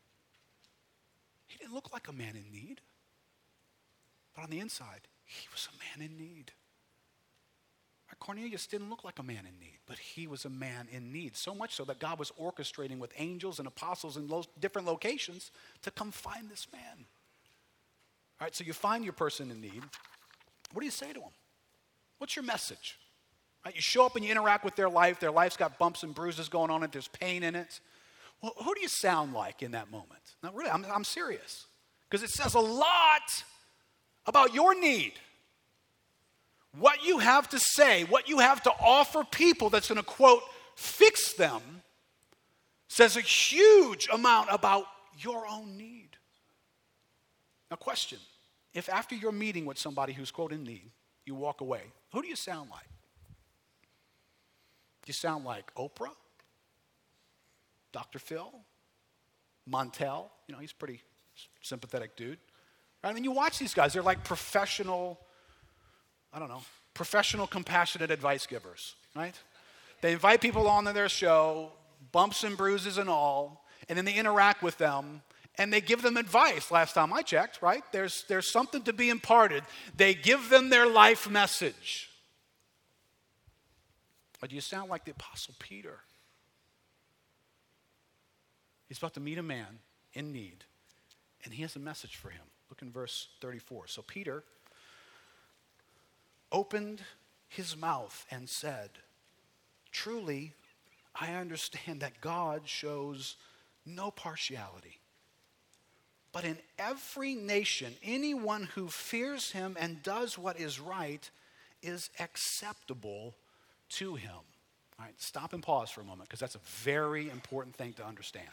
[1.47, 2.83] He didn't look like a man in need.
[4.37, 6.53] But on the inside, he was a man in need.
[8.21, 11.37] Cornelius didn't look like a man in need, but he was a man in need.
[11.37, 15.51] So much so that God was orchestrating with angels and apostles in lo- different locations
[15.83, 17.07] to come find this man.
[18.41, 19.83] All right, so you find your person in need.
[20.73, 21.31] What do you say to them?
[22.19, 22.99] What's your message?
[23.65, 25.21] Right, you show up and you interact with their life.
[25.21, 26.93] Their life's got bumps and bruises going on it.
[26.93, 27.81] There's pain in it.
[28.43, 30.21] Well, who do you sound like in that moment?
[30.43, 31.67] Now, really, I'm, I'm serious.
[32.09, 33.45] Because it says a lot
[34.27, 35.15] about your need.
[36.79, 40.43] What you have to say, what you have to offer people that's going to, quote,
[40.75, 41.63] fix them,
[42.89, 44.87] says a huge amount about
[45.19, 46.11] your own need.
[47.71, 48.19] Now, question
[48.73, 50.91] if after your meeting with somebody who's, quote, in need,
[51.25, 51.83] you walk away,
[52.13, 52.89] who do you sound like?
[55.03, 56.11] Do you sound like Oprah?
[57.93, 58.19] Dr.
[58.19, 58.53] Phil?
[59.71, 60.27] Montel?
[60.49, 61.03] You know, he's a pretty
[61.63, 62.39] sympathetic dude.
[63.03, 63.11] Right?
[63.11, 65.21] I mean, you watch these guys, they're like professional
[66.35, 66.63] I don't know,
[66.95, 69.39] professional, compassionate advice givers, right?
[70.01, 71.71] They invite people on to their show,
[72.13, 75.23] bumps and bruises and all, and then they interact with them
[75.57, 76.71] and they give them advice.
[76.71, 77.85] Last time I checked, right?
[77.93, 79.63] There's, there's something to be imparted.
[79.97, 82.11] They give them their life message.
[84.41, 86.01] But you sound like the Apostle Peter.
[88.89, 89.79] He's about to meet a man
[90.13, 90.65] in need,
[91.45, 92.43] and he has a message for him.
[92.69, 93.87] Look in verse 34.
[93.87, 94.43] So Peter
[96.55, 97.03] opened
[97.49, 98.91] his mouth and said,
[99.91, 100.53] Truly,
[101.15, 103.37] I understand that God shows
[103.85, 105.01] no partiality.
[106.33, 111.29] But in every nation, anyone who fears him and does what is right
[111.83, 113.35] is acceptable
[113.91, 114.31] to him.
[114.99, 118.07] All right, stop and pause for a moment because that's a very important thing to
[118.07, 118.49] understand.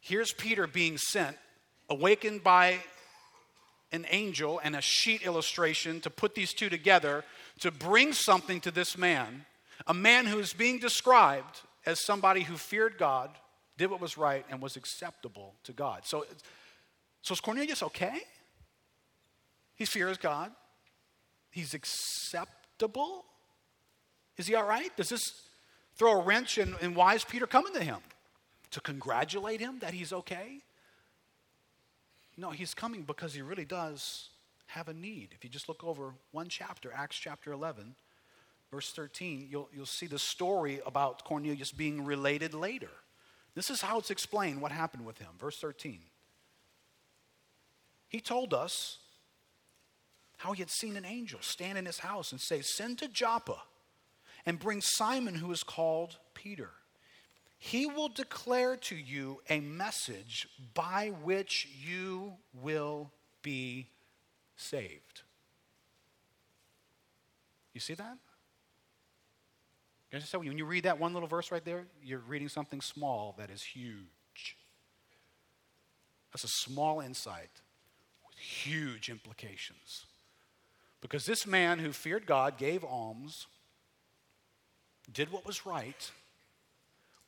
[0.00, 1.36] Here's Peter being sent,
[1.88, 2.78] awakened by
[3.92, 7.24] an angel and a sheet illustration to put these two together
[7.60, 9.44] to bring something to this man,
[9.86, 13.30] a man who is being described as somebody who feared God,
[13.76, 16.02] did what was right, and was acceptable to God.
[16.04, 16.24] So,
[17.22, 18.20] so is Cornelius okay?
[19.74, 20.52] He fears God.
[21.50, 23.24] He's acceptable.
[24.36, 24.94] Is he all right?
[24.96, 25.42] Does this
[25.96, 27.98] throw a wrench in, in why is Peter coming to him?
[28.70, 30.62] To congratulate him that he's okay?
[32.36, 34.30] No, he's coming because he really does
[34.66, 35.30] have a need.
[35.32, 37.94] If you just look over one chapter, Acts chapter 11,
[38.70, 42.88] verse 13, you'll, you'll see the story about Cornelius being related later.
[43.54, 45.28] This is how it's explained what happened with him.
[45.38, 46.00] Verse 13.
[48.08, 48.98] He told us
[50.38, 53.62] how he had seen an angel stand in his house and say, Send to Joppa
[54.44, 56.70] and bring Simon, who is called Peter.
[57.64, 63.86] He will declare to you a message by which you will be
[64.56, 65.22] saved.
[67.72, 68.18] You see that?
[70.10, 70.18] You?
[70.40, 73.62] When you read that one little verse right there, you're reading something small that is
[73.62, 74.56] huge.
[76.32, 77.60] That's a small insight
[78.26, 80.06] with huge implications.
[81.00, 83.46] Because this man who feared God, gave alms,
[85.12, 86.10] did what was right,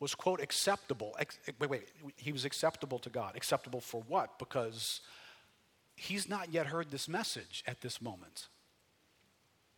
[0.04, 1.16] was, quote, acceptable.
[1.58, 3.36] Wait, wait, he was acceptable to God.
[3.36, 4.38] Acceptable for what?
[4.38, 5.00] Because
[5.96, 8.48] he's not yet heard this message at this moment.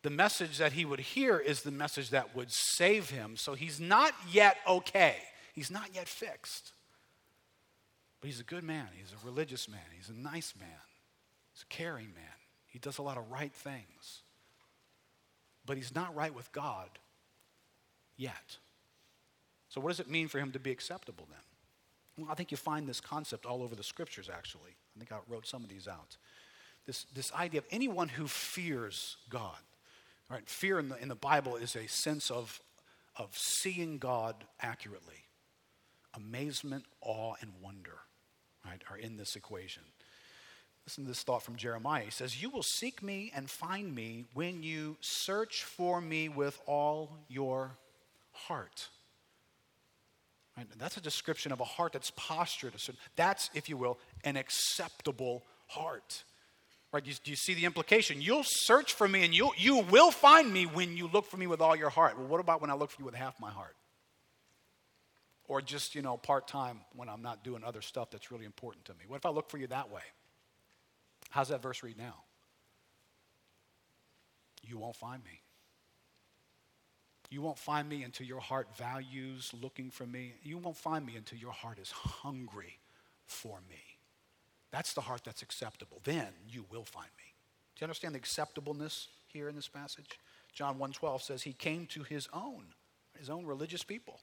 [0.02, 3.36] The message that he would hear is the message that would save him.
[3.36, 5.14] So he's not yet okay.
[5.52, 6.72] He's not yet fixed.
[8.20, 8.88] But he's a good man.
[8.98, 9.78] He's a religious man.
[9.96, 10.68] He's a nice man.
[11.54, 12.24] He's a caring man.
[12.66, 14.22] He does a lot of right things.
[15.64, 16.88] But he's not right with God
[18.16, 18.58] yet.
[19.76, 22.24] So, what does it mean for him to be acceptable then?
[22.24, 24.70] Well, I think you find this concept all over the scriptures, actually.
[24.96, 26.16] I think I wrote some of these out.
[26.86, 29.58] This, this idea of anyone who fears God.
[30.30, 30.48] Right?
[30.48, 32.58] Fear in the, in the Bible is a sense of,
[33.16, 35.26] of seeing God accurately.
[36.14, 37.98] Amazement, awe, and wonder
[38.64, 39.82] right, are in this equation.
[40.86, 42.04] Listen to this thought from Jeremiah.
[42.04, 46.58] He says, You will seek me and find me when you search for me with
[46.64, 47.72] all your
[48.32, 48.88] heart.
[50.56, 50.66] Right?
[50.78, 52.72] That's a description of a heart that's postured.
[53.16, 56.24] That's, if you will, an acceptable heart.
[56.92, 57.04] Right?
[57.04, 58.22] Do you, you see the implication?
[58.22, 61.46] You'll search for me and you'll, you will find me when you look for me
[61.46, 62.18] with all your heart.
[62.18, 63.76] Well, what about when I look for you with half my heart?
[65.48, 68.86] Or just, you know, part time when I'm not doing other stuff that's really important
[68.86, 69.00] to me?
[69.06, 70.02] What if I look for you that way?
[71.30, 72.14] How's that verse read now?
[74.62, 75.42] You won't find me.
[77.30, 80.34] You won't find me until your heart values looking for me.
[80.42, 82.78] You won't find me until your heart is hungry
[83.24, 83.82] for me.
[84.70, 86.00] That's the heart that's acceptable.
[86.04, 87.34] Then you will find me.
[87.74, 90.18] Do you understand the acceptableness here in this passage?
[90.52, 92.74] John 1:12 says he came to his own,
[93.18, 94.20] his own religious people.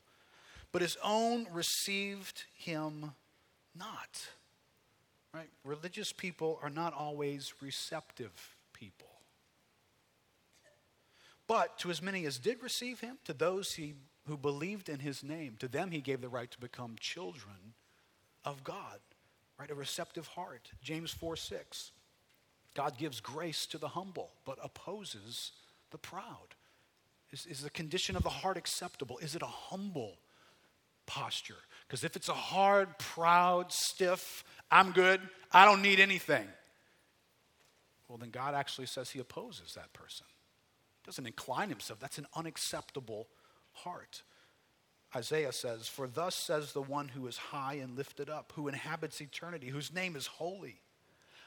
[0.71, 3.13] But his own received him
[3.75, 4.27] not.
[5.33, 5.49] Right?
[5.63, 9.12] Religious people are not always receptive people.
[11.47, 13.95] But to as many as did receive him, to those he,
[14.27, 17.73] who believed in his name, to them he gave the right to become children
[18.45, 18.99] of God.
[19.59, 19.69] Right?
[19.69, 20.71] A receptive heart.
[20.81, 21.91] James 4 6.
[22.75, 25.51] God gives grace to the humble, but opposes
[25.91, 26.55] the proud.
[27.31, 29.19] Is, is the condition of the heart acceptable?
[29.19, 30.17] Is it a humble
[31.05, 31.57] posture?
[31.87, 35.21] Because if it's a hard, proud, stiff, I'm good,
[35.51, 36.47] I don't need anything,
[38.07, 40.25] well, then God actually says he opposes that person
[41.05, 41.99] doesn't incline himself.
[41.99, 43.27] That's an unacceptable
[43.71, 44.23] heart.
[45.15, 49.21] Isaiah says, For thus says the one who is high and lifted up, who inhabits
[49.21, 50.81] eternity, whose name is holy.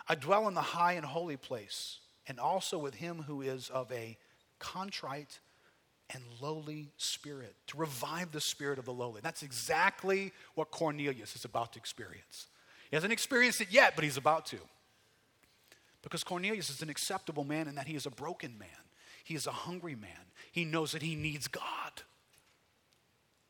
[0.08, 1.98] I dwell in the high and holy place,
[2.28, 4.16] and also with him who is of a
[4.58, 5.40] contrite
[6.10, 9.20] and lowly spirit, to revive the spirit of the lowly.
[9.20, 12.46] That's exactly what Cornelius is about to experience.
[12.90, 14.58] He hasn't experienced it yet, but he's about to.
[16.02, 18.68] Because Cornelius is an acceptable man in that he is a broken man.
[19.26, 20.30] He is a hungry man.
[20.52, 21.64] He knows that he needs God.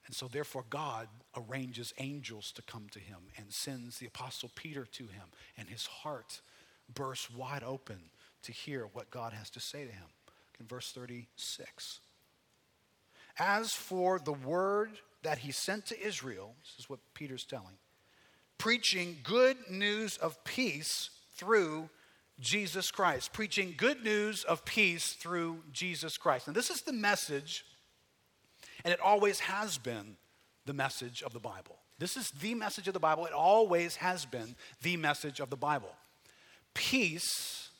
[0.07, 1.07] And so, therefore, God
[1.37, 5.24] arranges angels to come to him and sends the Apostle Peter to him,
[5.59, 6.41] and his heart
[6.95, 7.99] bursts wide open
[8.45, 10.07] to hear what God has to say to him.
[10.59, 12.01] In verse 36.
[13.39, 14.93] As for the word
[15.24, 17.77] that he sent to Israel, this is what Peter's telling,
[18.57, 21.91] preaching good news of peace through
[22.41, 23.32] Jesus Christ.
[23.32, 26.47] Preaching good news of peace through Jesus Christ.
[26.47, 27.64] And this is the message,
[28.84, 30.16] and it always has been
[30.66, 31.78] the message of the Bible.
[31.99, 33.24] This is the message of the Bible.
[33.26, 35.95] It always has been the message of the Bible.
[36.74, 37.70] Peace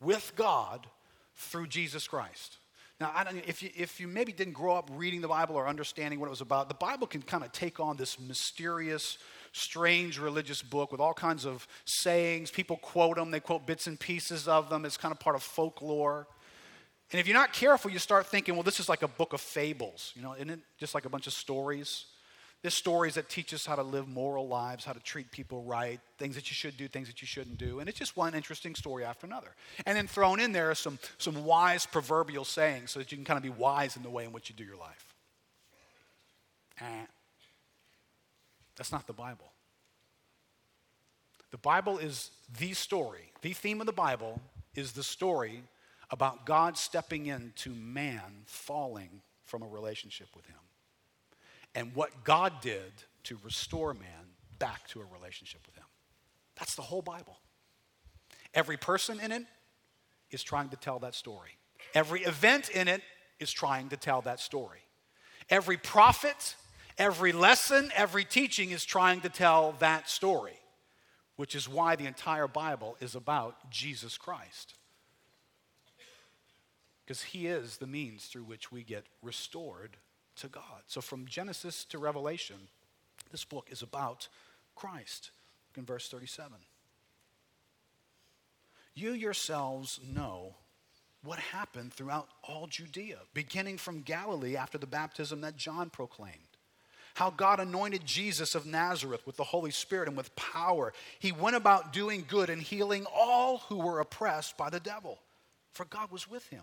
[0.00, 0.86] with God
[1.34, 2.58] through Jesus Christ.
[2.98, 3.12] Now,
[3.46, 6.30] if, you, if you maybe didn't grow up reading the Bible or understanding what it
[6.30, 9.18] was about, the Bible can kind of take on this mysterious,
[9.56, 12.50] strange religious book with all kinds of sayings.
[12.50, 14.84] People quote them, they quote bits and pieces of them.
[14.84, 16.26] It's kind of part of folklore.
[17.12, 19.40] And if you're not careful, you start thinking, well, this is like a book of
[19.40, 20.12] fables.
[20.16, 22.06] You know, isn't it just like a bunch of stories?
[22.62, 26.00] There's stories that teach us how to live moral lives, how to treat people right,
[26.18, 27.78] things that you should do, things that you shouldn't do.
[27.78, 29.54] And it's just one interesting story after another.
[29.84, 33.24] And then thrown in there are some, some wise proverbial sayings so that you can
[33.24, 35.14] kind of be wise in the way in which you do your life.
[36.80, 37.06] Eh.
[38.76, 39.52] That's not the Bible.
[41.50, 43.32] The Bible is the story.
[43.40, 44.40] The theme of the Bible
[44.74, 45.62] is the story
[46.10, 50.56] about God stepping into man falling from a relationship with him
[51.76, 52.92] and what God did
[53.24, 55.84] to restore man back to a relationship with Him.
[56.58, 57.36] That's the whole Bible.
[58.54, 59.42] Every person in it
[60.30, 61.50] is trying to tell that story,
[61.94, 63.02] every event in it
[63.38, 64.80] is trying to tell that story.
[65.50, 66.56] Every prophet,
[66.98, 70.58] every lesson, every teaching is trying to tell that story,
[71.36, 74.74] which is why the entire Bible is about Jesus Christ.
[77.04, 79.96] Because he is the means through which we get restored
[80.36, 80.82] to God.
[80.86, 82.56] So from Genesis to Revelation,
[83.30, 84.28] this book is about
[84.74, 85.30] Christ.
[85.70, 86.52] Look in verse 37.
[88.94, 90.54] You yourselves know
[91.22, 96.55] what happened throughout all Judea, beginning from Galilee after the baptism that John proclaimed.
[97.16, 100.92] How God anointed Jesus of Nazareth with the Holy Spirit and with power.
[101.18, 105.18] He went about doing good and healing all who were oppressed by the devil,
[105.72, 106.60] for God was with him.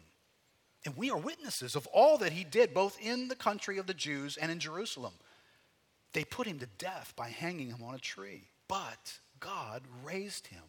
[0.86, 3.96] And we are witnesses of all that he did, both in the country of the
[3.96, 5.14] Jews and in Jerusalem.
[6.12, 8.44] They put him to death by hanging him on a tree.
[8.68, 10.62] But God raised him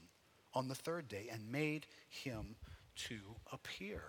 [0.54, 2.56] on the third day and made him
[3.08, 3.18] to
[3.52, 4.00] appear.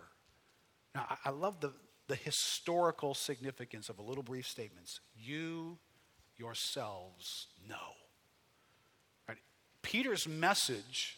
[0.95, 1.73] Now, I, love the,
[2.07, 4.99] the historical significance of a little brief statements.
[5.17, 5.77] You
[6.37, 7.93] yourselves know.
[9.27, 9.37] Right?
[9.81, 11.17] Peter's message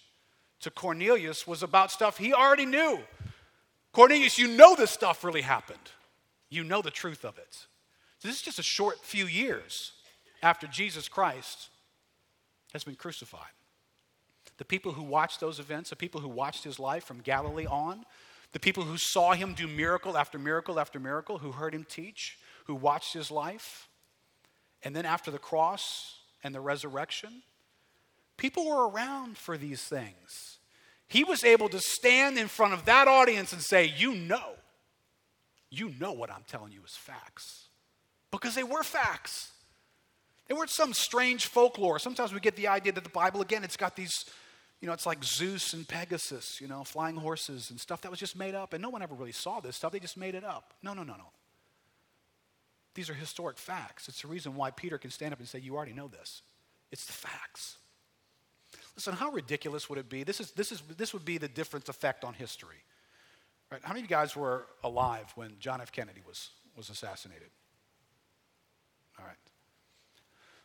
[0.61, 2.99] to Cornelius was about stuff he already knew.
[3.91, 5.91] Cornelius, you know this stuff really happened.
[6.49, 7.53] You know the truth of it.
[8.19, 9.91] So this is just a short few years
[10.41, 11.69] after Jesus Christ
[12.73, 13.41] has been crucified.
[14.57, 18.05] The people who watched those events, the people who watched his life from Galilee on,
[18.54, 22.38] the people who saw him do miracle after miracle after miracle, who heard him teach,
[22.66, 23.88] who watched his life,
[24.84, 27.41] and then after the cross and the resurrection,
[28.38, 30.60] people were around for these things.
[31.08, 34.52] He was able to stand in front of that audience and say, You know,
[35.70, 37.66] you know what I'm telling you is facts.
[38.32, 39.52] Because they were facts.
[40.48, 42.00] They weren't some strange folklore.
[42.00, 44.26] Sometimes we get the idea that the Bible, again, it's got these,
[44.82, 48.19] you know, it's like Zeus and Pegasus, you know, flying horses and stuff that was
[48.19, 48.73] just made up.
[48.73, 49.91] And no one ever really saw this stuff.
[49.91, 50.73] They just made it up.
[50.84, 51.32] No, no, no, no.
[52.93, 54.07] These are historic facts.
[54.07, 56.41] It's the reason why Peter can stand up and say, You already know this.
[56.91, 57.78] It's the facts.
[58.95, 60.23] Listen, how ridiculous would it be?
[60.23, 62.84] This, is, this, is, this would be the different effect on history.
[63.71, 63.82] Right?
[63.84, 65.91] How many of you guys were alive when John F.
[65.91, 67.49] Kennedy was, was assassinated?
[69.19, 69.36] All right.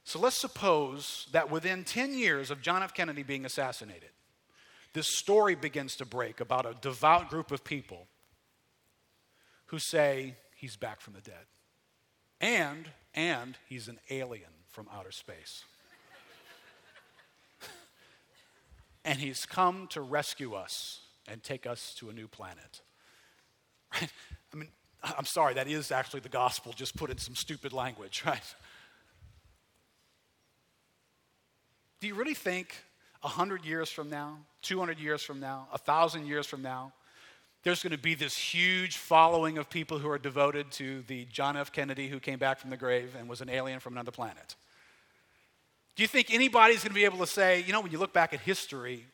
[0.05, 2.93] So let's suppose that within 10 years of John F.
[2.93, 4.11] Kennedy being assassinated,
[4.95, 8.09] this story begins to break about a devout group of people
[9.67, 11.47] who say he's back from the dead.
[12.41, 15.65] And, and he's an alien from outer space.
[19.05, 22.81] and he's come to rescue us and take us to a new planet.
[24.01, 24.11] Right?
[24.55, 24.69] I mean,
[25.03, 28.55] I'm sorry, that is actually the gospel, just put in some stupid language, right?
[32.03, 32.75] Do you really think
[33.21, 36.93] 100 years from now, 200 years from now, 1,000 years from now,
[37.63, 41.57] there's going to be this huge following of people who are devoted to the John
[41.57, 41.71] F.
[41.71, 44.57] Kennedy who came back from the grave and was an alien from another planet?
[45.95, 48.13] Do you think anybody's going to be able to say, you know, when you look
[48.13, 49.07] back at history,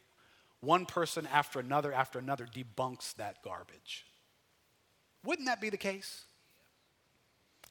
[0.60, 4.06] one person after another after another debunks that garbage?
[5.26, 6.24] Wouldn't that be the case?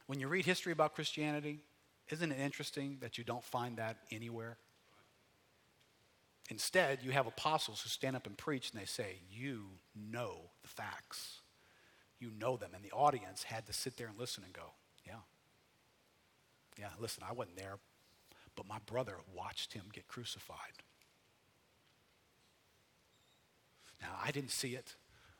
[0.06, 1.58] When you read history about Christianity,
[2.08, 4.58] Isn't it interesting that you don't find that anywhere?
[6.48, 10.68] Instead, you have apostles who stand up and preach and they say, You know the
[10.68, 11.40] facts.
[12.18, 12.70] You know them.
[12.74, 14.72] And the audience had to sit there and listen and go,
[15.06, 15.20] Yeah.
[16.78, 17.78] Yeah, listen, I wasn't there,
[18.56, 20.82] but my brother watched him get crucified.
[24.00, 24.94] Now, I didn't see it,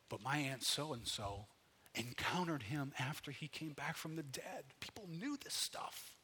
[0.09, 1.47] but my aunt so and so
[1.95, 4.65] encountered him after he came back from the dead.
[4.81, 6.17] People knew this stuff.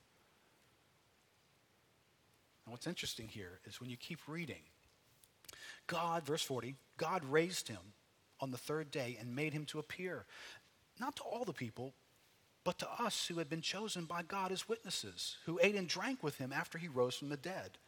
[2.64, 4.62] And what's interesting here is when you keep reading,
[5.86, 7.92] God, verse 40, God raised him
[8.40, 10.24] on the third day and made him to appear,
[11.00, 11.94] not to all the people,
[12.64, 16.22] but to us who had been chosen by God as witnesses, who ate and drank
[16.22, 17.78] with him after he rose from the dead.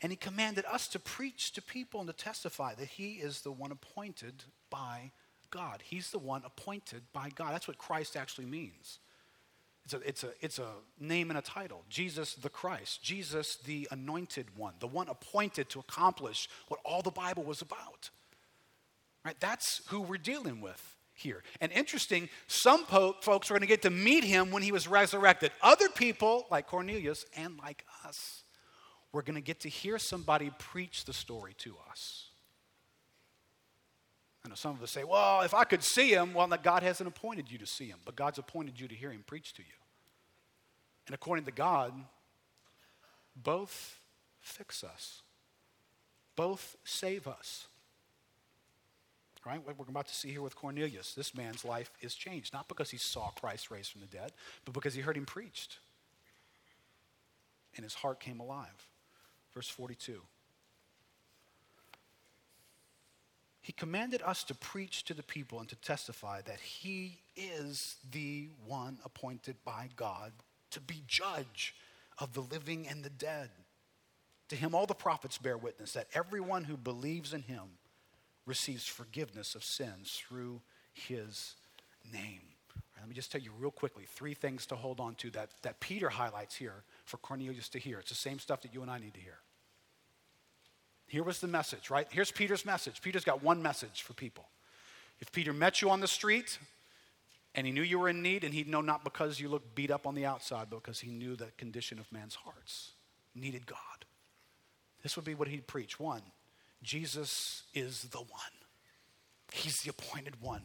[0.00, 3.52] And he commanded us to preach to people and to testify that he is the
[3.52, 5.12] one appointed by
[5.50, 5.82] God.
[5.84, 7.52] He's the one appointed by God.
[7.52, 8.98] That's what Christ actually means.
[9.84, 10.68] It's a, it's, a, it's a
[11.00, 15.80] name and a title Jesus the Christ, Jesus the anointed one, the one appointed to
[15.80, 18.10] accomplish what all the Bible was about.
[19.24, 19.38] Right?
[19.40, 21.42] That's who we're dealing with here.
[21.60, 24.88] And interesting, some po- folks were going to get to meet him when he was
[24.88, 25.52] resurrected.
[25.62, 28.42] Other people, like Cornelius and like us,
[29.12, 32.31] were going to get to hear somebody preach the story to us.
[34.44, 37.08] I know some of us say, well, if I could see him, well, God hasn't
[37.08, 39.74] appointed you to see him, but God's appointed you to hear him preach to you.
[41.06, 41.92] And according to God,
[43.36, 44.00] both
[44.40, 45.22] fix us,
[46.34, 47.66] both save us.
[49.44, 49.64] Right?
[49.64, 52.90] What we're about to see here with Cornelius, this man's life is changed, not because
[52.90, 54.32] he saw Christ raised from the dead,
[54.64, 55.78] but because he heard him preached.
[57.74, 58.86] And his heart came alive.
[59.52, 60.20] Verse 42.
[63.62, 68.48] He commanded us to preach to the people and to testify that he is the
[68.66, 70.32] one appointed by God
[70.72, 71.74] to be judge
[72.18, 73.50] of the living and the dead.
[74.48, 77.78] To him, all the prophets bear witness that everyone who believes in him
[78.46, 80.60] receives forgiveness of sins through
[80.92, 81.54] his
[82.12, 82.40] name.
[82.74, 85.50] Right, let me just tell you real quickly three things to hold on to that,
[85.62, 88.00] that Peter highlights here for Cornelius to hear.
[88.00, 89.38] It's the same stuff that you and I need to hear.
[91.12, 92.06] Here was the message, right?
[92.10, 93.02] Here's Peter's message.
[93.02, 94.46] Peter's got one message for people.
[95.20, 96.58] If Peter met you on the street
[97.54, 99.90] and he knew you were in need, and he'd know not because you looked beat
[99.90, 102.92] up on the outside, but because he knew the condition of man's hearts,
[103.34, 104.06] needed God.
[105.02, 106.00] This would be what he'd preach.
[106.00, 106.22] One,
[106.82, 108.56] Jesus is the one.
[109.52, 110.62] He's the appointed one.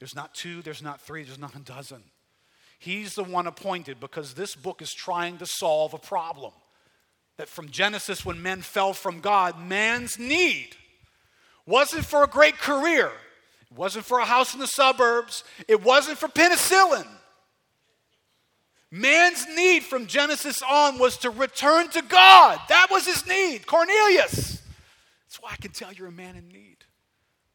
[0.00, 2.02] There's not two, there's not three, there's not a dozen.
[2.80, 6.54] He's the one appointed because this book is trying to solve a problem
[7.40, 10.76] that from Genesis, when men fell from God, man's need
[11.64, 16.18] wasn't for a great career, it wasn't for a house in the suburbs, it wasn't
[16.18, 17.06] for penicillin.
[18.90, 22.60] Man's need from Genesis on was to return to God.
[22.68, 23.66] That was his need.
[23.66, 24.60] Cornelius.
[25.24, 26.84] That's why I can tell you're a man in need.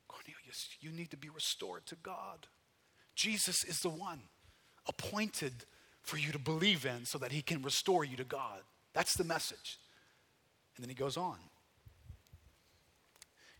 [0.07, 2.47] Cornelius, you need to be restored to God.
[3.13, 4.21] Jesus is the one
[4.87, 5.65] appointed
[6.01, 8.61] for you to believe in so that he can restore you to God.
[8.95, 9.77] That's the message.
[10.75, 11.37] And then he goes on.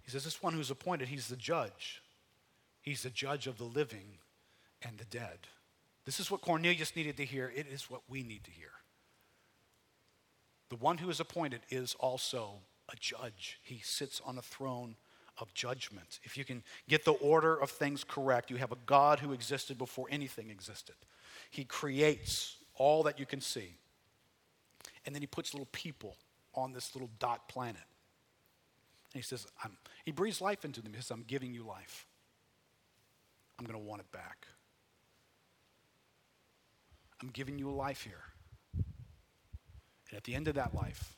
[0.02, 2.02] He says, This one who's appointed, he's the judge.
[2.82, 4.20] He's the judge of the living
[4.82, 5.40] and the dead.
[6.06, 7.52] This is what Cornelius needed to hear.
[7.54, 8.70] It is what we need to hear.
[10.70, 12.54] The one who is appointed is also
[12.92, 14.96] a judge, he sits on a throne
[15.40, 16.20] of judgment.
[16.24, 19.78] If you can get the order of things correct, you have a God who existed
[19.78, 20.96] before anything existed.
[21.50, 23.78] He creates all that you can see
[25.06, 26.16] and then he puts little people
[26.54, 27.84] on this little dot planet.
[29.14, 30.94] And he says, I'm he breathes life into them.
[30.94, 32.06] He says, I'm giving you life.
[33.58, 34.48] I'm going to want it back.
[37.22, 38.24] I'm giving you a life here.
[40.10, 41.16] And at the end of that life,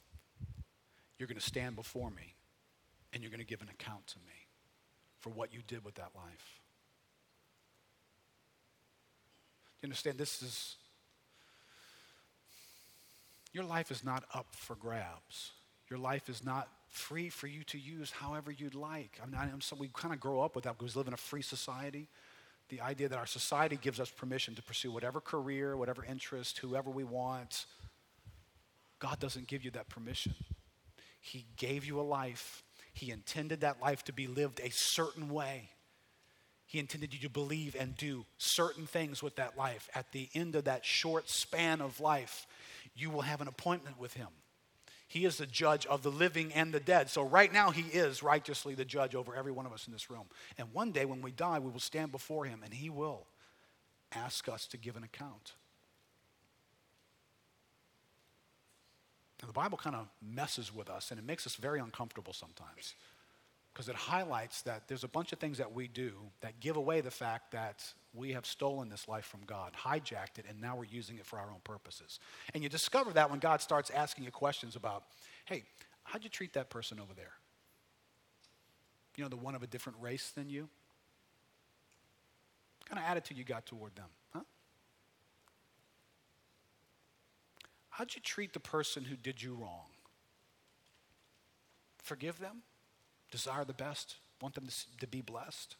[1.17, 2.35] you're going to stand before me
[3.11, 4.47] and you're going to give an account to me
[5.17, 6.61] for what you did with that life.
[9.81, 10.17] You understand?
[10.17, 10.75] This is
[13.57, 15.51] your life is not up for grabs.
[15.89, 19.19] Your life is not free for you to use however you'd like.
[19.21, 21.17] I mean, so we kind of grow up with that because we live in a
[21.17, 22.07] free society.
[22.69, 26.91] The idea that our society gives us permission to pursue whatever career, whatever interest, whoever
[26.91, 27.65] we want.
[28.99, 30.35] God doesn't give you that permission.
[31.19, 32.61] He gave you a life.
[32.93, 35.69] He intended that life to be lived a certain way.
[36.67, 39.89] He intended you to believe and do certain things with that life.
[39.95, 42.45] At the end of that short span of life,
[42.97, 44.27] you will have an appointment with him.
[45.07, 47.09] He is the judge of the living and the dead.
[47.09, 50.09] So, right now, he is righteously the judge over every one of us in this
[50.09, 50.25] room.
[50.57, 53.27] And one day, when we die, we will stand before him and he will
[54.11, 55.53] ask us to give an account.
[59.39, 62.95] And the Bible kind of messes with us and it makes us very uncomfortable sometimes
[63.77, 66.11] because it highlights that there's a bunch of things that we do
[66.41, 70.45] that give away the fact that we have stolen this life from God, hijacked it,
[70.49, 72.19] and now we're using it for our own purposes.
[72.55, 75.03] And you discover that when God starts asking you questions about,
[75.45, 75.63] hey,
[76.01, 77.33] how'd you treat that person over there?
[79.15, 80.67] You know, the one of a different race than you?
[82.79, 84.09] What kind of attitude you got toward them?
[84.33, 84.41] Huh?
[87.91, 89.85] How'd you treat the person who did you wrong?
[92.01, 92.63] Forgive them?
[93.31, 94.17] Desire the best?
[94.41, 95.75] Want them to, to be blessed?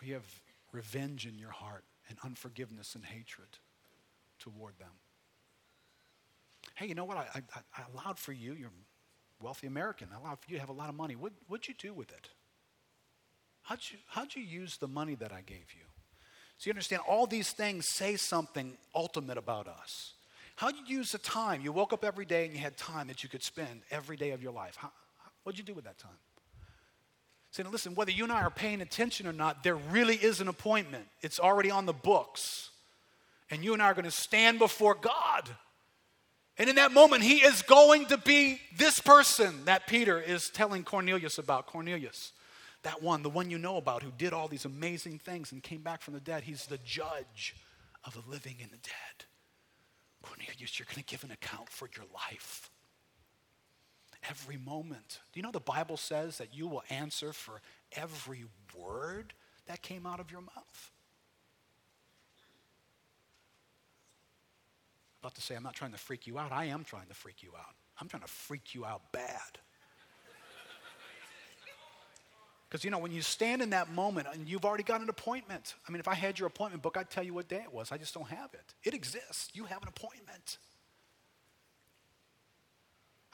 [0.00, 0.40] Or you have
[0.72, 3.48] revenge in your heart and unforgiveness and hatred
[4.38, 4.92] toward them?
[6.74, 7.16] Hey, you know what?
[7.16, 8.70] I, I, I allowed for you, you're
[9.40, 11.16] wealthy American, I allowed for you to have a lot of money.
[11.16, 12.28] What, what'd you do with it?
[13.62, 15.84] How'd you, how'd you use the money that I gave you?
[16.56, 20.14] So you understand, all these things say something ultimate about us.
[20.56, 21.60] How'd you use the time?
[21.60, 24.30] You woke up every day and you had time that you could spend every day
[24.30, 24.74] of your life.
[24.76, 24.90] How,
[25.44, 26.18] what'd you do with that time?
[27.58, 30.46] Saying, listen, whether you and I are paying attention or not, there really is an
[30.46, 31.08] appointment.
[31.22, 32.70] It's already on the books.
[33.50, 35.48] And you and I are going to stand before God.
[36.56, 40.84] And in that moment, he is going to be this person that Peter is telling
[40.84, 41.66] Cornelius about.
[41.66, 42.30] Cornelius,
[42.84, 45.82] that one, the one you know about who did all these amazing things and came
[45.82, 46.44] back from the dead.
[46.44, 47.56] He's the judge
[48.04, 49.24] of the living and the dead.
[50.22, 52.70] Cornelius, you're going to give an account for your life.
[54.28, 55.20] Every moment.
[55.32, 57.60] Do you know the Bible says that you will answer for
[57.92, 58.44] every
[58.76, 59.32] word
[59.66, 60.90] that came out of your mouth?
[65.28, 66.52] about to say, I'm not trying to freak you out.
[66.52, 67.74] I am trying to freak you out.
[68.00, 69.24] I'm trying to freak you out bad.
[72.68, 75.74] Because, you know, when you stand in that moment and you've already got an appointment,
[75.86, 77.92] I mean, if I had your appointment book, I'd tell you what day it was.
[77.92, 78.74] I just don't have it.
[78.84, 79.48] It exists.
[79.54, 80.58] You have an appointment.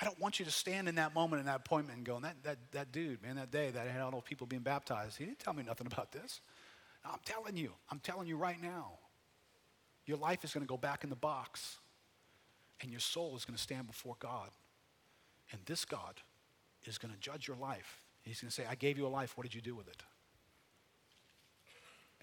[0.01, 2.43] I don't want you to stand in that moment in that appointment and go, that,
[2.43, 5.25] that, that dude, man, that day that I had all those people being baptized, he
[5.25, 6.41] didn't tell me nothing about this.
[7.05, 8.93] I'm telling you, I'm telling you right now,
[10.07, 11.79] your life is going to go back in the box
[12.81, 14.51] and your soul is going to stand before God.
[15.53, 16.21] And this God
[16.85, 18.03] is going to judge your life.
[18.23, 19.37] He's going to say, I gave you a life.
[19.37, 20.03] What did you do with it?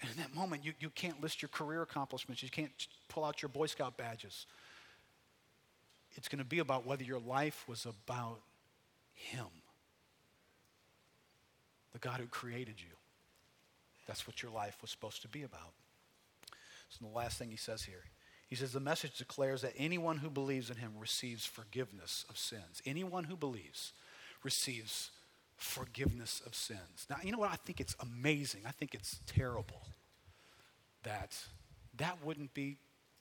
[0.00, 2.42] And in that moment, you, you can't list your career accomplishments.
[2.42, 2.72] You can't
[3.08, 4.46] pull out your Boy Scout badges.
[6.14, 8.40] It's going to be about whether your life was about
[9.14, 9.46] Him,
[11.92, 12.96] the God who created you.
[14.06, 15.72] That's what your life was supposed to be about.
[16.88, 18.04] So the last thing he says here
[18.52, 22.82] he says the message declares that anyone who believes in him receives forgiveness of sins.
[22.84, 23.94] Anyone who believes
[24.44, 25.10] receives
[25.56, 27.06] forgiveness of sins.
[27.08, 27.50] Now, you know what?
[27.50, 28.60] I think it's amazing.
[28.66, 29.80] I think it's terrible
[31.02, 31.34] that
[31.96, 32.76] that wouldn't be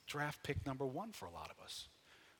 [0.05, 1.87] draft pick number one for a lot of us.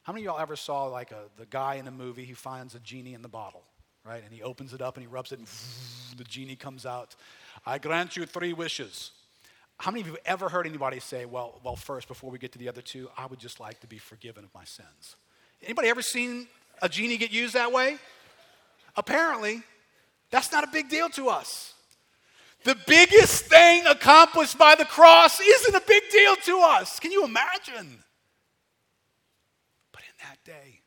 [0.04, 2.74] How many of y'all ever saw like a, the guy in the movie who finds
[2.74, 3.64] a genie in the bottle,
[4.04, 4.24] right?
[4.24, 5.47] And he opens it up and he rubs it and
[6.18, 7.16] the genie comes out.
[7.66, 9.12] I grant you three wishes.
[9.78, 12.52] How many of you have ever heard anybody say, well, well, first, before we get
[12.54, 15.16] to the other two, I would just like to be forgiven of my sins?
[15.64, 16.47] Anybody ever seen
[16.82, 17.97] a genie get used that way?
[18.95, 19.62] Apparently,
[20.30, 21.74] that's not a big deal to us.
[22.64, 26.99] The biggest thing accomplished by the cross isn't a big deal to us.
[26.99, 28.04] Can you imagine?
[30.22, 30.82] That day,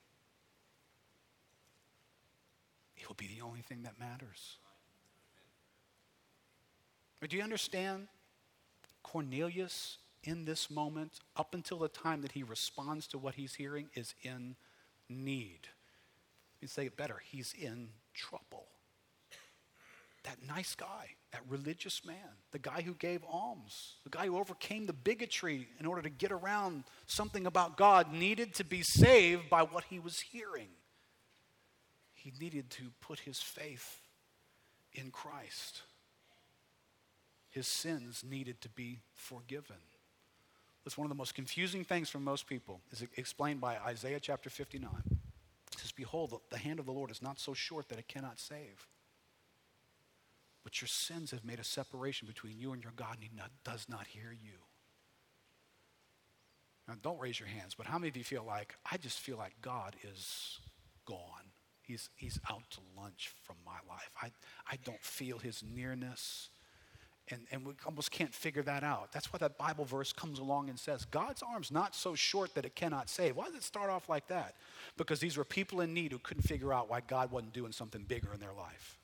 [2.97, 4.59] it will be the only thing that matters.
[7.21, 8.09] But do you understand
[9.03, 13.89] Cornelius, in this moment, up until the time that he responds to what he's hearing,
[13.95, 14.57] is in
[15.09, 15.69] need.
[16.61, 18.67] You say it better, he's in trouble.
[20.25, 22.17] That nice guy, that religious man,
[22.53, 26.33] the guy who gave alms, the guy who overcame the bigotry in order to get
[26.33, 30.69] around something about God, needed to be saved by what he was hearing.
[32.15, 34.01] He needed to put his faith
[34.93, 35.83] in Christ
[37.55, 39.77] his sins needed to be forgiven.
[40.85, 44.51] That's one of the most confusing things for most people, is explained by Isaiah chapter
[44.51, 44.91] 59.
[45.07, 48.41] It says, Behold, the hand of the Lord is not so short that it cannot
[48.41, 48.89] save.
[50.65, 53.51] But your sins have made a separation between you and your God, and he not,
[53.65, 54.59] does not hear you.
[56.89, 59.37] Now, don't raise your hands, but how many of you feel like, I just feel
[59.37, 60.59] like God is
[61.07, 61.19] gone?
[61.83, 64.11] He's, he's out to lunch from my life.
[64.21, 64.31] I,
[64.71, 66.49] I don't feel his nearness.
[67.29, 69.13] And, and we almost can't figure that out.
[69.13, 72.65] That's why that Bible verse comes along and says, God's arm's not so short that
[72.67, 73.37] it cannot save.
[73.37, 74.57] Why does it start off like that?
[74.97, 78.03] Because these were people in need who couldn't figure out why God wasn't doing something
[78.03, 78.99] bigger in their life.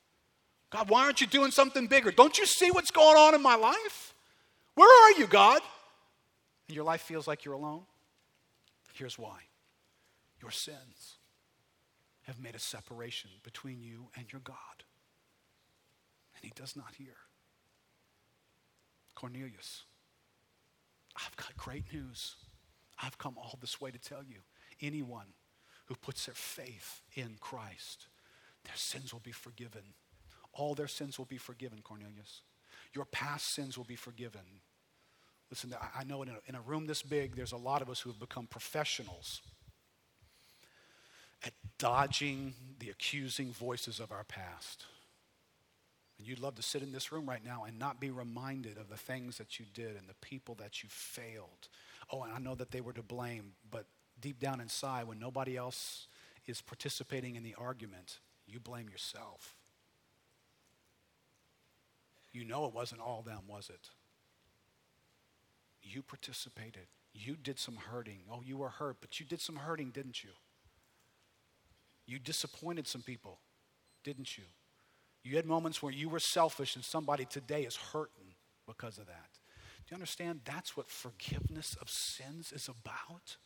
[0.71, 2.13] God, why aren't you doing something bigger?
[2.13, 4.15] Don't you see what's going on in my life?
[4.75, 5.61] Where are you, God?
[6.69, 7.83] And your life feels like you're alone?
[8.95, 9.41] Here's why
[10.41, 11.17] your sins.
[12.23, 14.85] have made a separation between you and your God.
[16.37, 17.17] And he does not hear.
[19.17, 19.83] Cornelius,
[21.17, 22.37] I've got great news.
[23.03, 24.37] I've come all this way to tell you
[24.81, 25.27] anyone
[25.87, 28.07] who puts their faith in Christ,
[28.65, 29.83] their sins will be forgiven.
[30.53, 32.43] All their sins will be forgiven, Cornelius.
[32.93, 34.41] Your past sins will be forgiven.
[35.51, 38.01] Listen, I know in a, in a room this big, there's a lot of us
[38.01, 39.43] who have become professionals
[41.45, 44.85] at dodging the accusing voices of our past.
[46.19, 48.89] And you'd love to sit in this room right now and not be reminded of
[48.89, 51.69] the things that you did and the people that you failed.
[52.13, 53.87] Oh, and I know that they were to blame, but
[54.21, 56.09] deep down inside, when nobody else
[56.47, 59.57] is participating in the argument, you blame yourself.
[62.33, 63.91] You know it wasn't all them, was it?
[65.83, 66.87] You participated.
[67.13, 68.21] You did some hurting.
[68.31, 70.31] Oh, you were hurt, but you did some hurting, didn't you?
[72.07, 73.39] You disappointed some people,
[74.05, 74.45] didn't you?
[75.23, 78.35] You had moments where you were selfish and somebody today is hurting
[78.67, 79.29] because of that.
[79.87, 80.41] Do you understand?
[80.45, 83.37] That's what forgiveness of sins is about.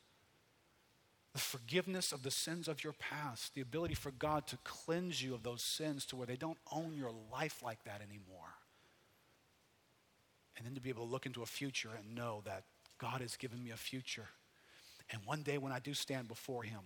[1.32, 5.34] The forgiveness of the sins of your past, the ability for God to cleanse you
[5.34, 8.54] of those sins to where they don't own your life like that anymore.
[10.56, 12.64] And then to be able to look into a future and know that
[12.98, 14.28] God has given me a future.
[15.10, 16.80] And one day when I do stand before Him,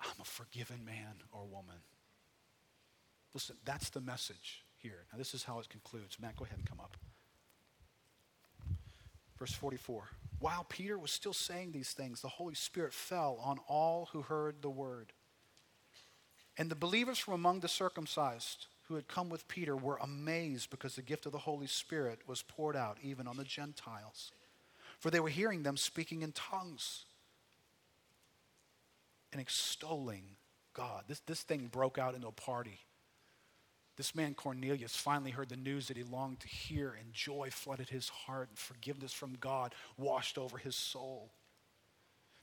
[0.00, 1.76] I'm a forgiven man or woman.
[3.34, 5.04] Listen, that's the message here.
[5.12, 6.18] Now, this is how it concludes.
[6.20, 6.96] Matt, go ahead and come up.
[9.38, 10.04] Verse 44.
[10.38, 14.62] While Peter was still saying these things, the Holy Spirit fell on all who heard
[14.62, 15.12] the word.
[16.56, 20.96] And the believers from among the circumcised who had come with Peter were amazed because
[20.96, 24.32] the gift of the Holy Spirit was poured out even on the Gentiles.
[24.98, 27.04] For they were hearing them speaking in tongues
[29.30, 30.24] and extolling
[30.74, 31.04] God.
[31.06, 32.80] This, this thing broke out into a party.
[33.96, 37.90] This man Cornelius finally heard the news that he longed to hear, and joy flooded
[37.90, 41.30] his heart, and forgiveness from God washed over his soul.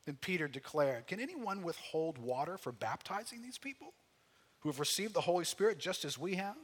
[0.05, 3.93] Then Peter declared, Can anyone withhold water for baptizing these people
[4.59, 6.55] who have received the Holy Spirit just as we have?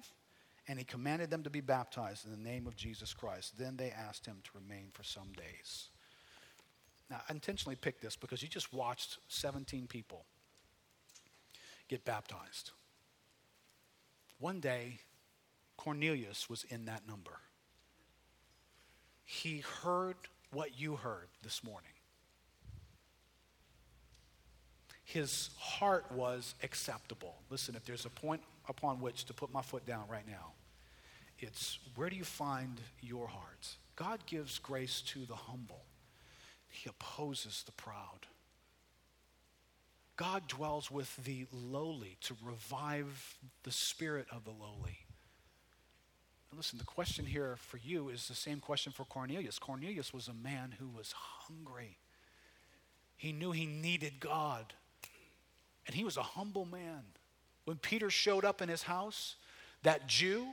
[0.68, 3.58] And he commanded them to be baptized in the name of Jesus Christ.
[3.58, 5.90] Then they asked him to remain for some days.
[7.10, 10.26] Now, I intentionally picked this because you just watched 17 people
[11.90, 12.72] get baptized.
[14.40, 15.00] One day,
[15.78, 17.40] Cornelius was in that number.
[19.24, 20.16] He heard
[20.52, 21.93] what you heard this morning.
[25.04, 27.36] His heart was acceptable.
[27.50, 30.54] Listen, if there's a point upon which to put my foot down right now,
[31.40, 33.76] it's where do you find your heart?
[33.96, 35.84] God gives grace to the humble.
[36.70, 38.28] He opposes the proud.
[40.16, 45.00] God dwells with the lowly to revive the spirit of the lowly.
[46.50, 49.58] And listen, the question here for you is the same question for Cornelius.
[49.58, 51.98] Cornelius was a man who was hungry.
[53.18, 54.74] He knew he needed God.
[55.86, 57.02] And he was a humble man.
[57.66, 59.36] When Peter showed up in his house,
[59.84, 60.48] that Jew,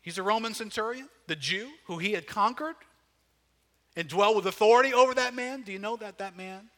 [0.00, 2.76] he's a Roman centurion, the Jew who he had conquered,
[3.96, 5.62] and dwell with authority over that man?
[5.62, 6.68] Do you know that that man,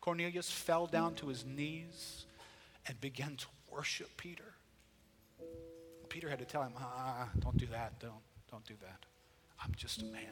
[0.00, 2.26] Cornelius, fell down to his knees
[2.86, 4.54] and began to worship Peter?
[6.08, 7.98] Peter had to tell him, ah, don't do that.
[8.00, 8.12] Don't,
[8.50, 9.06] don't do that.
[9.62, 10.22] I'm just a man.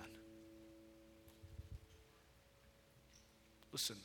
[3.73, 3.97] Listen,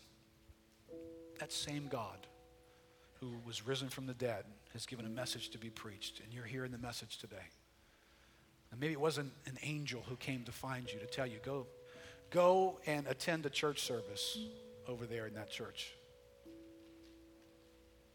[1.39, 2.25] that same God
[3.19, 6.45] who was risen from the dead has given a message to be preached, and you're
[6.45, 7.35] hearing the message today.
[8.71, 11.67] And maybe it wasn't an angel who came to find you to tell you, go
[12.29, 14.37] Go and attend a church service
[14.87, 15.93] over there in that church.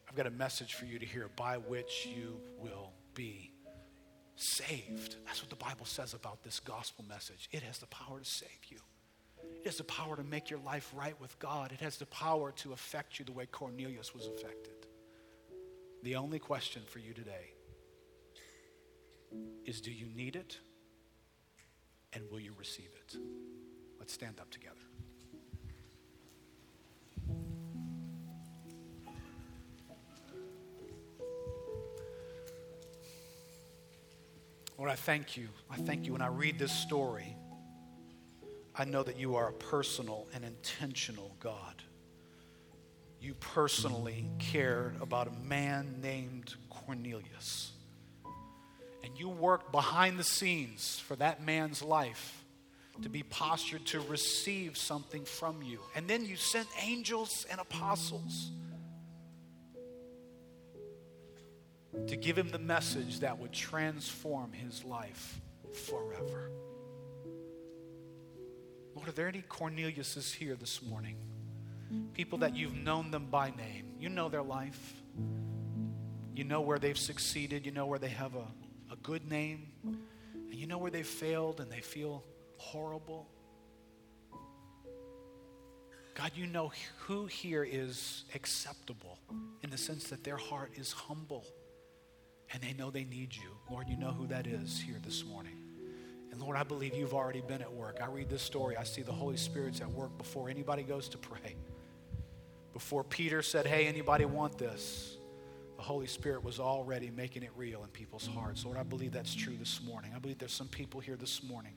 [0.08, 3.52] I've got a message for you to hear by which you will be
[4.36, 5.16] saved.
[5.24, 7.48] That's what the Bible says about this gospel message.
[7.52, 8.78] It has the power to save you.
[9.60, 11.72] It has the power to make your life right with God.
[11.72, 14.71] It has the power to affect you the way Cornelius was affected.
[16.02, 17.52] The only question for you today
[19.64, 20.58] is do you need it?
[22.12, 23.16] And will you receive it?
[23.98, 24.76] Let's stand up together.
[34.76, 35.48] Lord, I thank you.
[35.70, 37.36] I thank you when I read this story.
[38.74, 41.82] I know that you are a personal and intentional God.
[43.22, 47.70] You personally cared about a man named Cornelius.
[49.04, 52.42] And you worked behind the scenes for that man's life
[53.02, 55.78] to be postured to receive something from you.
[55.94, 58.50] And then you sent angels and apostles
[62.08, 65.40] to give him the message that would transform his life
[65.72, 66.50] forever.
[68.96, 71.16] Lord, are there any Corneliuses here this morning?
[72.14, 73.92] People that you've known them by name.
[73.98, 74.94] You know their life.
[76.34, 77.66] You know where they've succeeded.
[77.66, 78.46] You know where they have a,
[78.92, 79.68] a good name.
[79.84, 82.24] And you know where they've failed and they feel
[82.56, 83.28] horrible.
[86.14, 89.18] God, you know who here is acceptable
[89.62, 91.46] in the sense that their heart is humble
[92.52, 93.56] and they know they need you.
[93.70, 95.56] Lord, you know who that is here this morning.
[96.30, 97.98] And Lord, I believe you've already been at work.
[98.02, 101.18] I read this story, I see the Holy Spirit's at work before anybody goes to
[101.18, 101.56] pray.
[102.72, 105.16] Before Peter said, Hey, anybody want this?
[105.76, 108.64] The Holy Spirit was already making it real in people's hearts.
[108.64, 110.12] Lord, I believe that's true this morning.
[110.14, 111.72] I believe there's some people here this morning.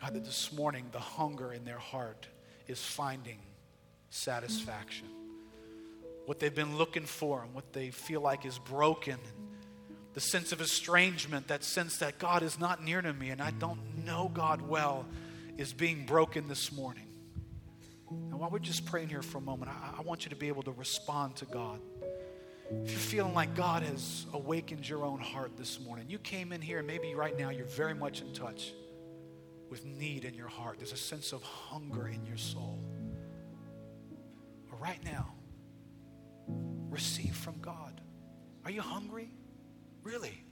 [0.00, 2.28] God, that this morning the hunger in their heart
[2.68, 3.38] is finding
[4.10, 5.08] satisfaction.
[6.26, 9.18] What they've been looking for and what they feel like is broken.
[10.14, 13.50] The sense of estrangement, that sense that God is not near to me and I
[13.50, 15.04] don't know God well,
[15.58, 17.03] is being broken this morning.
[18.10, 20.48] And while we're just praying here for a moment, I, I want you to be
[20.48, 21.80] able to respond to God.
[22.70, 26.60] If you're feeling like God has awakened your own heart this morning, you came in
[26.60, 28.72] here and maybe right now you're very much in touch
[29.70, 30.78] with need in your heart.
[30.78, 32.78] There's a sense of hunger in your soul.
[34.70, 35.34] Or right now,
[36.88, 38.00] receive from God.
[38.64, 39.30] Are you hungry?
[40.02, 40.44] Really?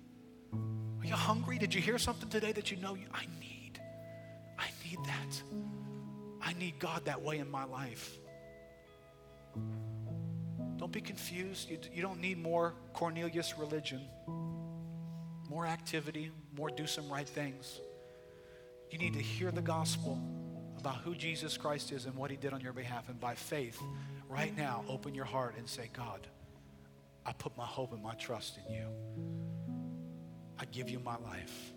[0.52, 1.58] Are you hungry?
[1.58, 3.80] Did you hear something today that you know you, I need?
[4.58, 5.81] I need that.
[6.42, 8.18] I need God that way in my life.
[10.76, 11.70] Don't be confused.
[11.70, 14.00] You, you don't need more Cornelius religion,
[15.48, 17.80] more activity, more do some right things.
[18.90, 20.20] You need to hear the gospel
[20.78, 23.08] about who Jesus Christ is and what he did on your behalf.
[23.08, 23.80] And by faith,
[24.28, 26.26] right now, open your heart and say, God,
[27.24, 28.88] I put my hope and my trust in you.
[30.58, 31.72] I give you my life.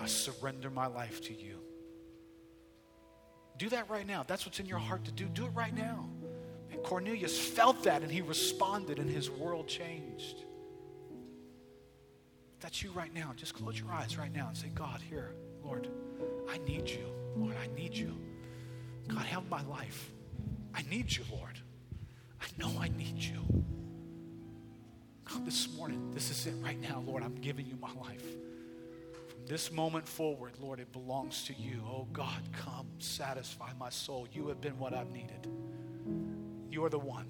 [0.00, 1.60] I surrender my life to you.
[3.58, 4.24] Do that right now.
[4.26, 5.26] That's what's in your heart to do.
[5.26, 6.08] Do it right now.
[6.70, 10.44] And Cornelius felt that and he responded, and his world changed.
[12.60, 13.32] That's you right now.
[13.36, 15.32] Just close your eyes right now and say, God, here,
[15.64, 15.88] Lord,
[16.48, 17.06] I need you.
[17.36, 18.16] Lord, I need you.
[19.08, 20.10] God, help my life.
[20.74, 21.58] I need you, Lord.
[22.40, 23.64] I know I need you.
[25.24, 27.22] God, this morning, this is it right now, Lord.
[27.22, 28.24] I'm giving you my life.
[29.48, 31.82] This moment forward, Lord, it belongs to you.
[31.88, 34.28] Oh, God, come satisfy my soul.
[34.30, 35.48] You have been what I've needed.
[36.70, 37.28] You're the one.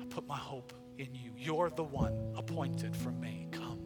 [0.00, 1.32] I put my hope in you.
[1.36, 3.46] You're the one appointed for me.
[3.52, 3.78] Come.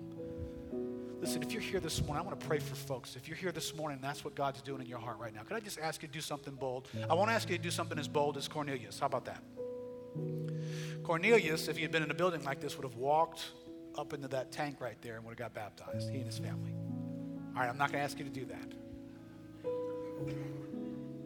[1.21, 3.17] Listen, if you're here this morning, I want to pray for folks.
[3.17, 5.43] If you're here this morning, that's what God's doing in your heart right now.
[5.43, 6.89] Could I just ask you to do something bold?
[7.11, 9.01] I want to ask you to do something as bold as Cornelius.
[9.01, 9.43] How about that?
[11.03, 13.51] Cornelius, if he had been in a building like this, would have walked
[13.99, 16.73] up into that tank right there and would have got baptized, he and his family.
[17.55, 18.73] All right, I'm not going to ask you to do that.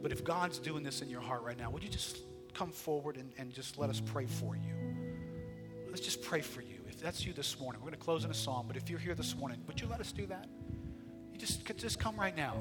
[0.02, 2.18] But if God's doing this in your heart right now, would you just
[2.54, 4.74] come forward and, and just let us pray for you?
[5.88, 6.76] Let's just pray for you.
[6.88, 8.98] If that's you this morning, we're going to close in a song, but if you're
[8.98, 10.48] here this morning, would you let us do that?
[11.32, 12.56] You just, just come right now.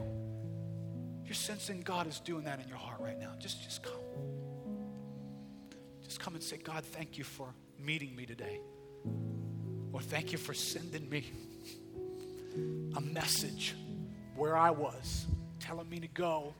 [1.26, 3.94] You're sensing God is doing that in your heart right now, just, just come.
[6.04, 8.62] Just come and say, God, thank you for meeting me today.
[9.92, 11.32] Or thank you for sending me
[12.96, 13.76] a message
[14.36, 15.26] where I was,
[15.60, 16.54] telling me to go,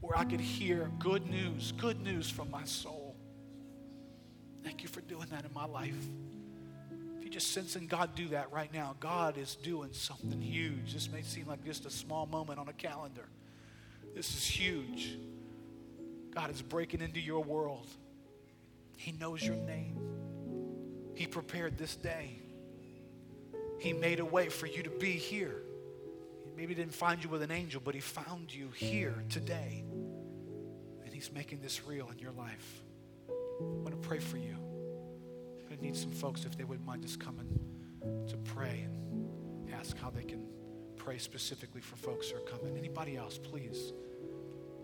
[0.00, 3.16] where I could hear good news, good news from my soul.
[4.62, 5.96] Thank you for doing that in my life.
[7.16, 10.94] If you're just sensing God do that right now, God is doing something huge.
[10.94, 13.28] This may seem like just a small moment on a calendar.
[14.14, 15.18] This is huge.
[16.34, 17.88] God is breaking into your world.
[18.96, 19.98] He knows your name.
[21.14, 22.40] He prepared this day.
[23.78, 25.62] He made a way for you to be here.
[26.44, 29.84] He maybe didn't find you with an angel, but He found you here today.
[31.04, 32.82] And He's making this real in your life.
[33.28, 34.56] I want to pray for you.
[35.70, 37.46] I need some folks, if they wouldn't mind just coming
[38.28, 40.46] to pray and ask how they can
[40.96, 42.76] pray specifically for folks who are coming.
[42.76, 43.92] Anybody else, please.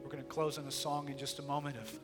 [0.03, 1.99] We're going to close on a song in just a moment if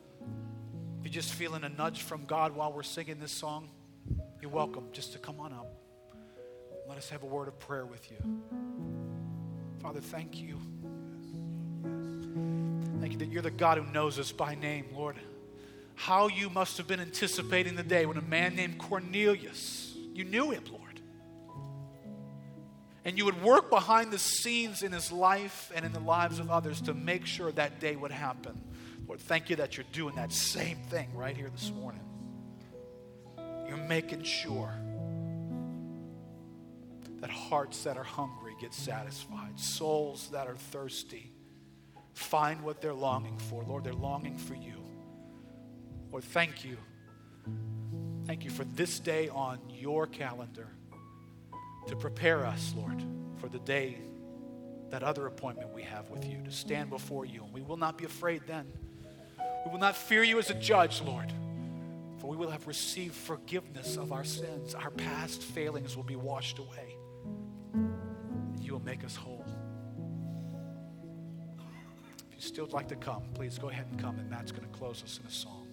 [1.03, 3.69] you're just feeling a nudge from God while we're singing this song,
[4.41, 5.80] you're welcome just to come on up.
[6.91, 8.17] Let us have a word of prayer with you.
[9.81, 10.57] Father, thank you.
[12.99, 15.15] Thank you that you're the God who knows us by name, Lord.
[15.95, 20.51] How you must have been anticipating the day when a man named Cornelius, you knew
[20.51, 20.99] him, Lord.
[23.05, 26.51] And you would work behind the scenes in his life and in the lives of
[26.51, 28.61] others to make sure that day would happen.
[29.07, 32.01] Lord, thank you that you're doing that same thing right here this morning.
[33.65, 34.73] You're making sure
[37.21, 41.31] that hearts that are hungry get satisfied, souls that are thirsty
[42.13, 43.63] find what they're longing for.
[43.63, 44.75] Lord, they're longing for you.
[46.11, 46.77] Lord, thank you.
[48.25, 50.67] Thank you for this day on your calendar
[51.87, 53.03] to prepare us, Lord,
[53.37, 53.97] for the day,
[54.89, 57.43] that other appointment we have with you, to stand before you.
[57.43, 58.67] And we will not be afraid then.
[59.65, 61.31] We will not fear you as a judge, Lord,
[62.19, 64.75] for we will have received forgiveness of our sins.
[64.75, 66.97] Our past failings will be washed away.
[68.71, 69.43] You will make us whole.
[72.29, 74.63] If you still would like to come, please go ahead and come, and Matt's going
[74.63, 75.67] to close us in a song.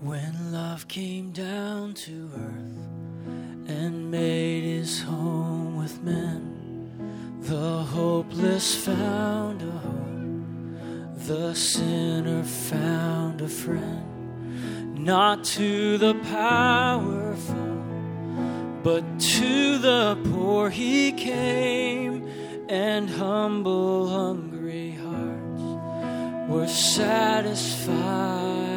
[0.00, 9.60] When love came down to earth and made his home with men, the hopeless found
[9.60, 14.13] a home, the sinner found a friend,
[15.04, 17.84] not to the powerful,
[18.82, 22.26] but to the poor he came,
[22.70, 28.73] and humble, hungry hearts were satisfied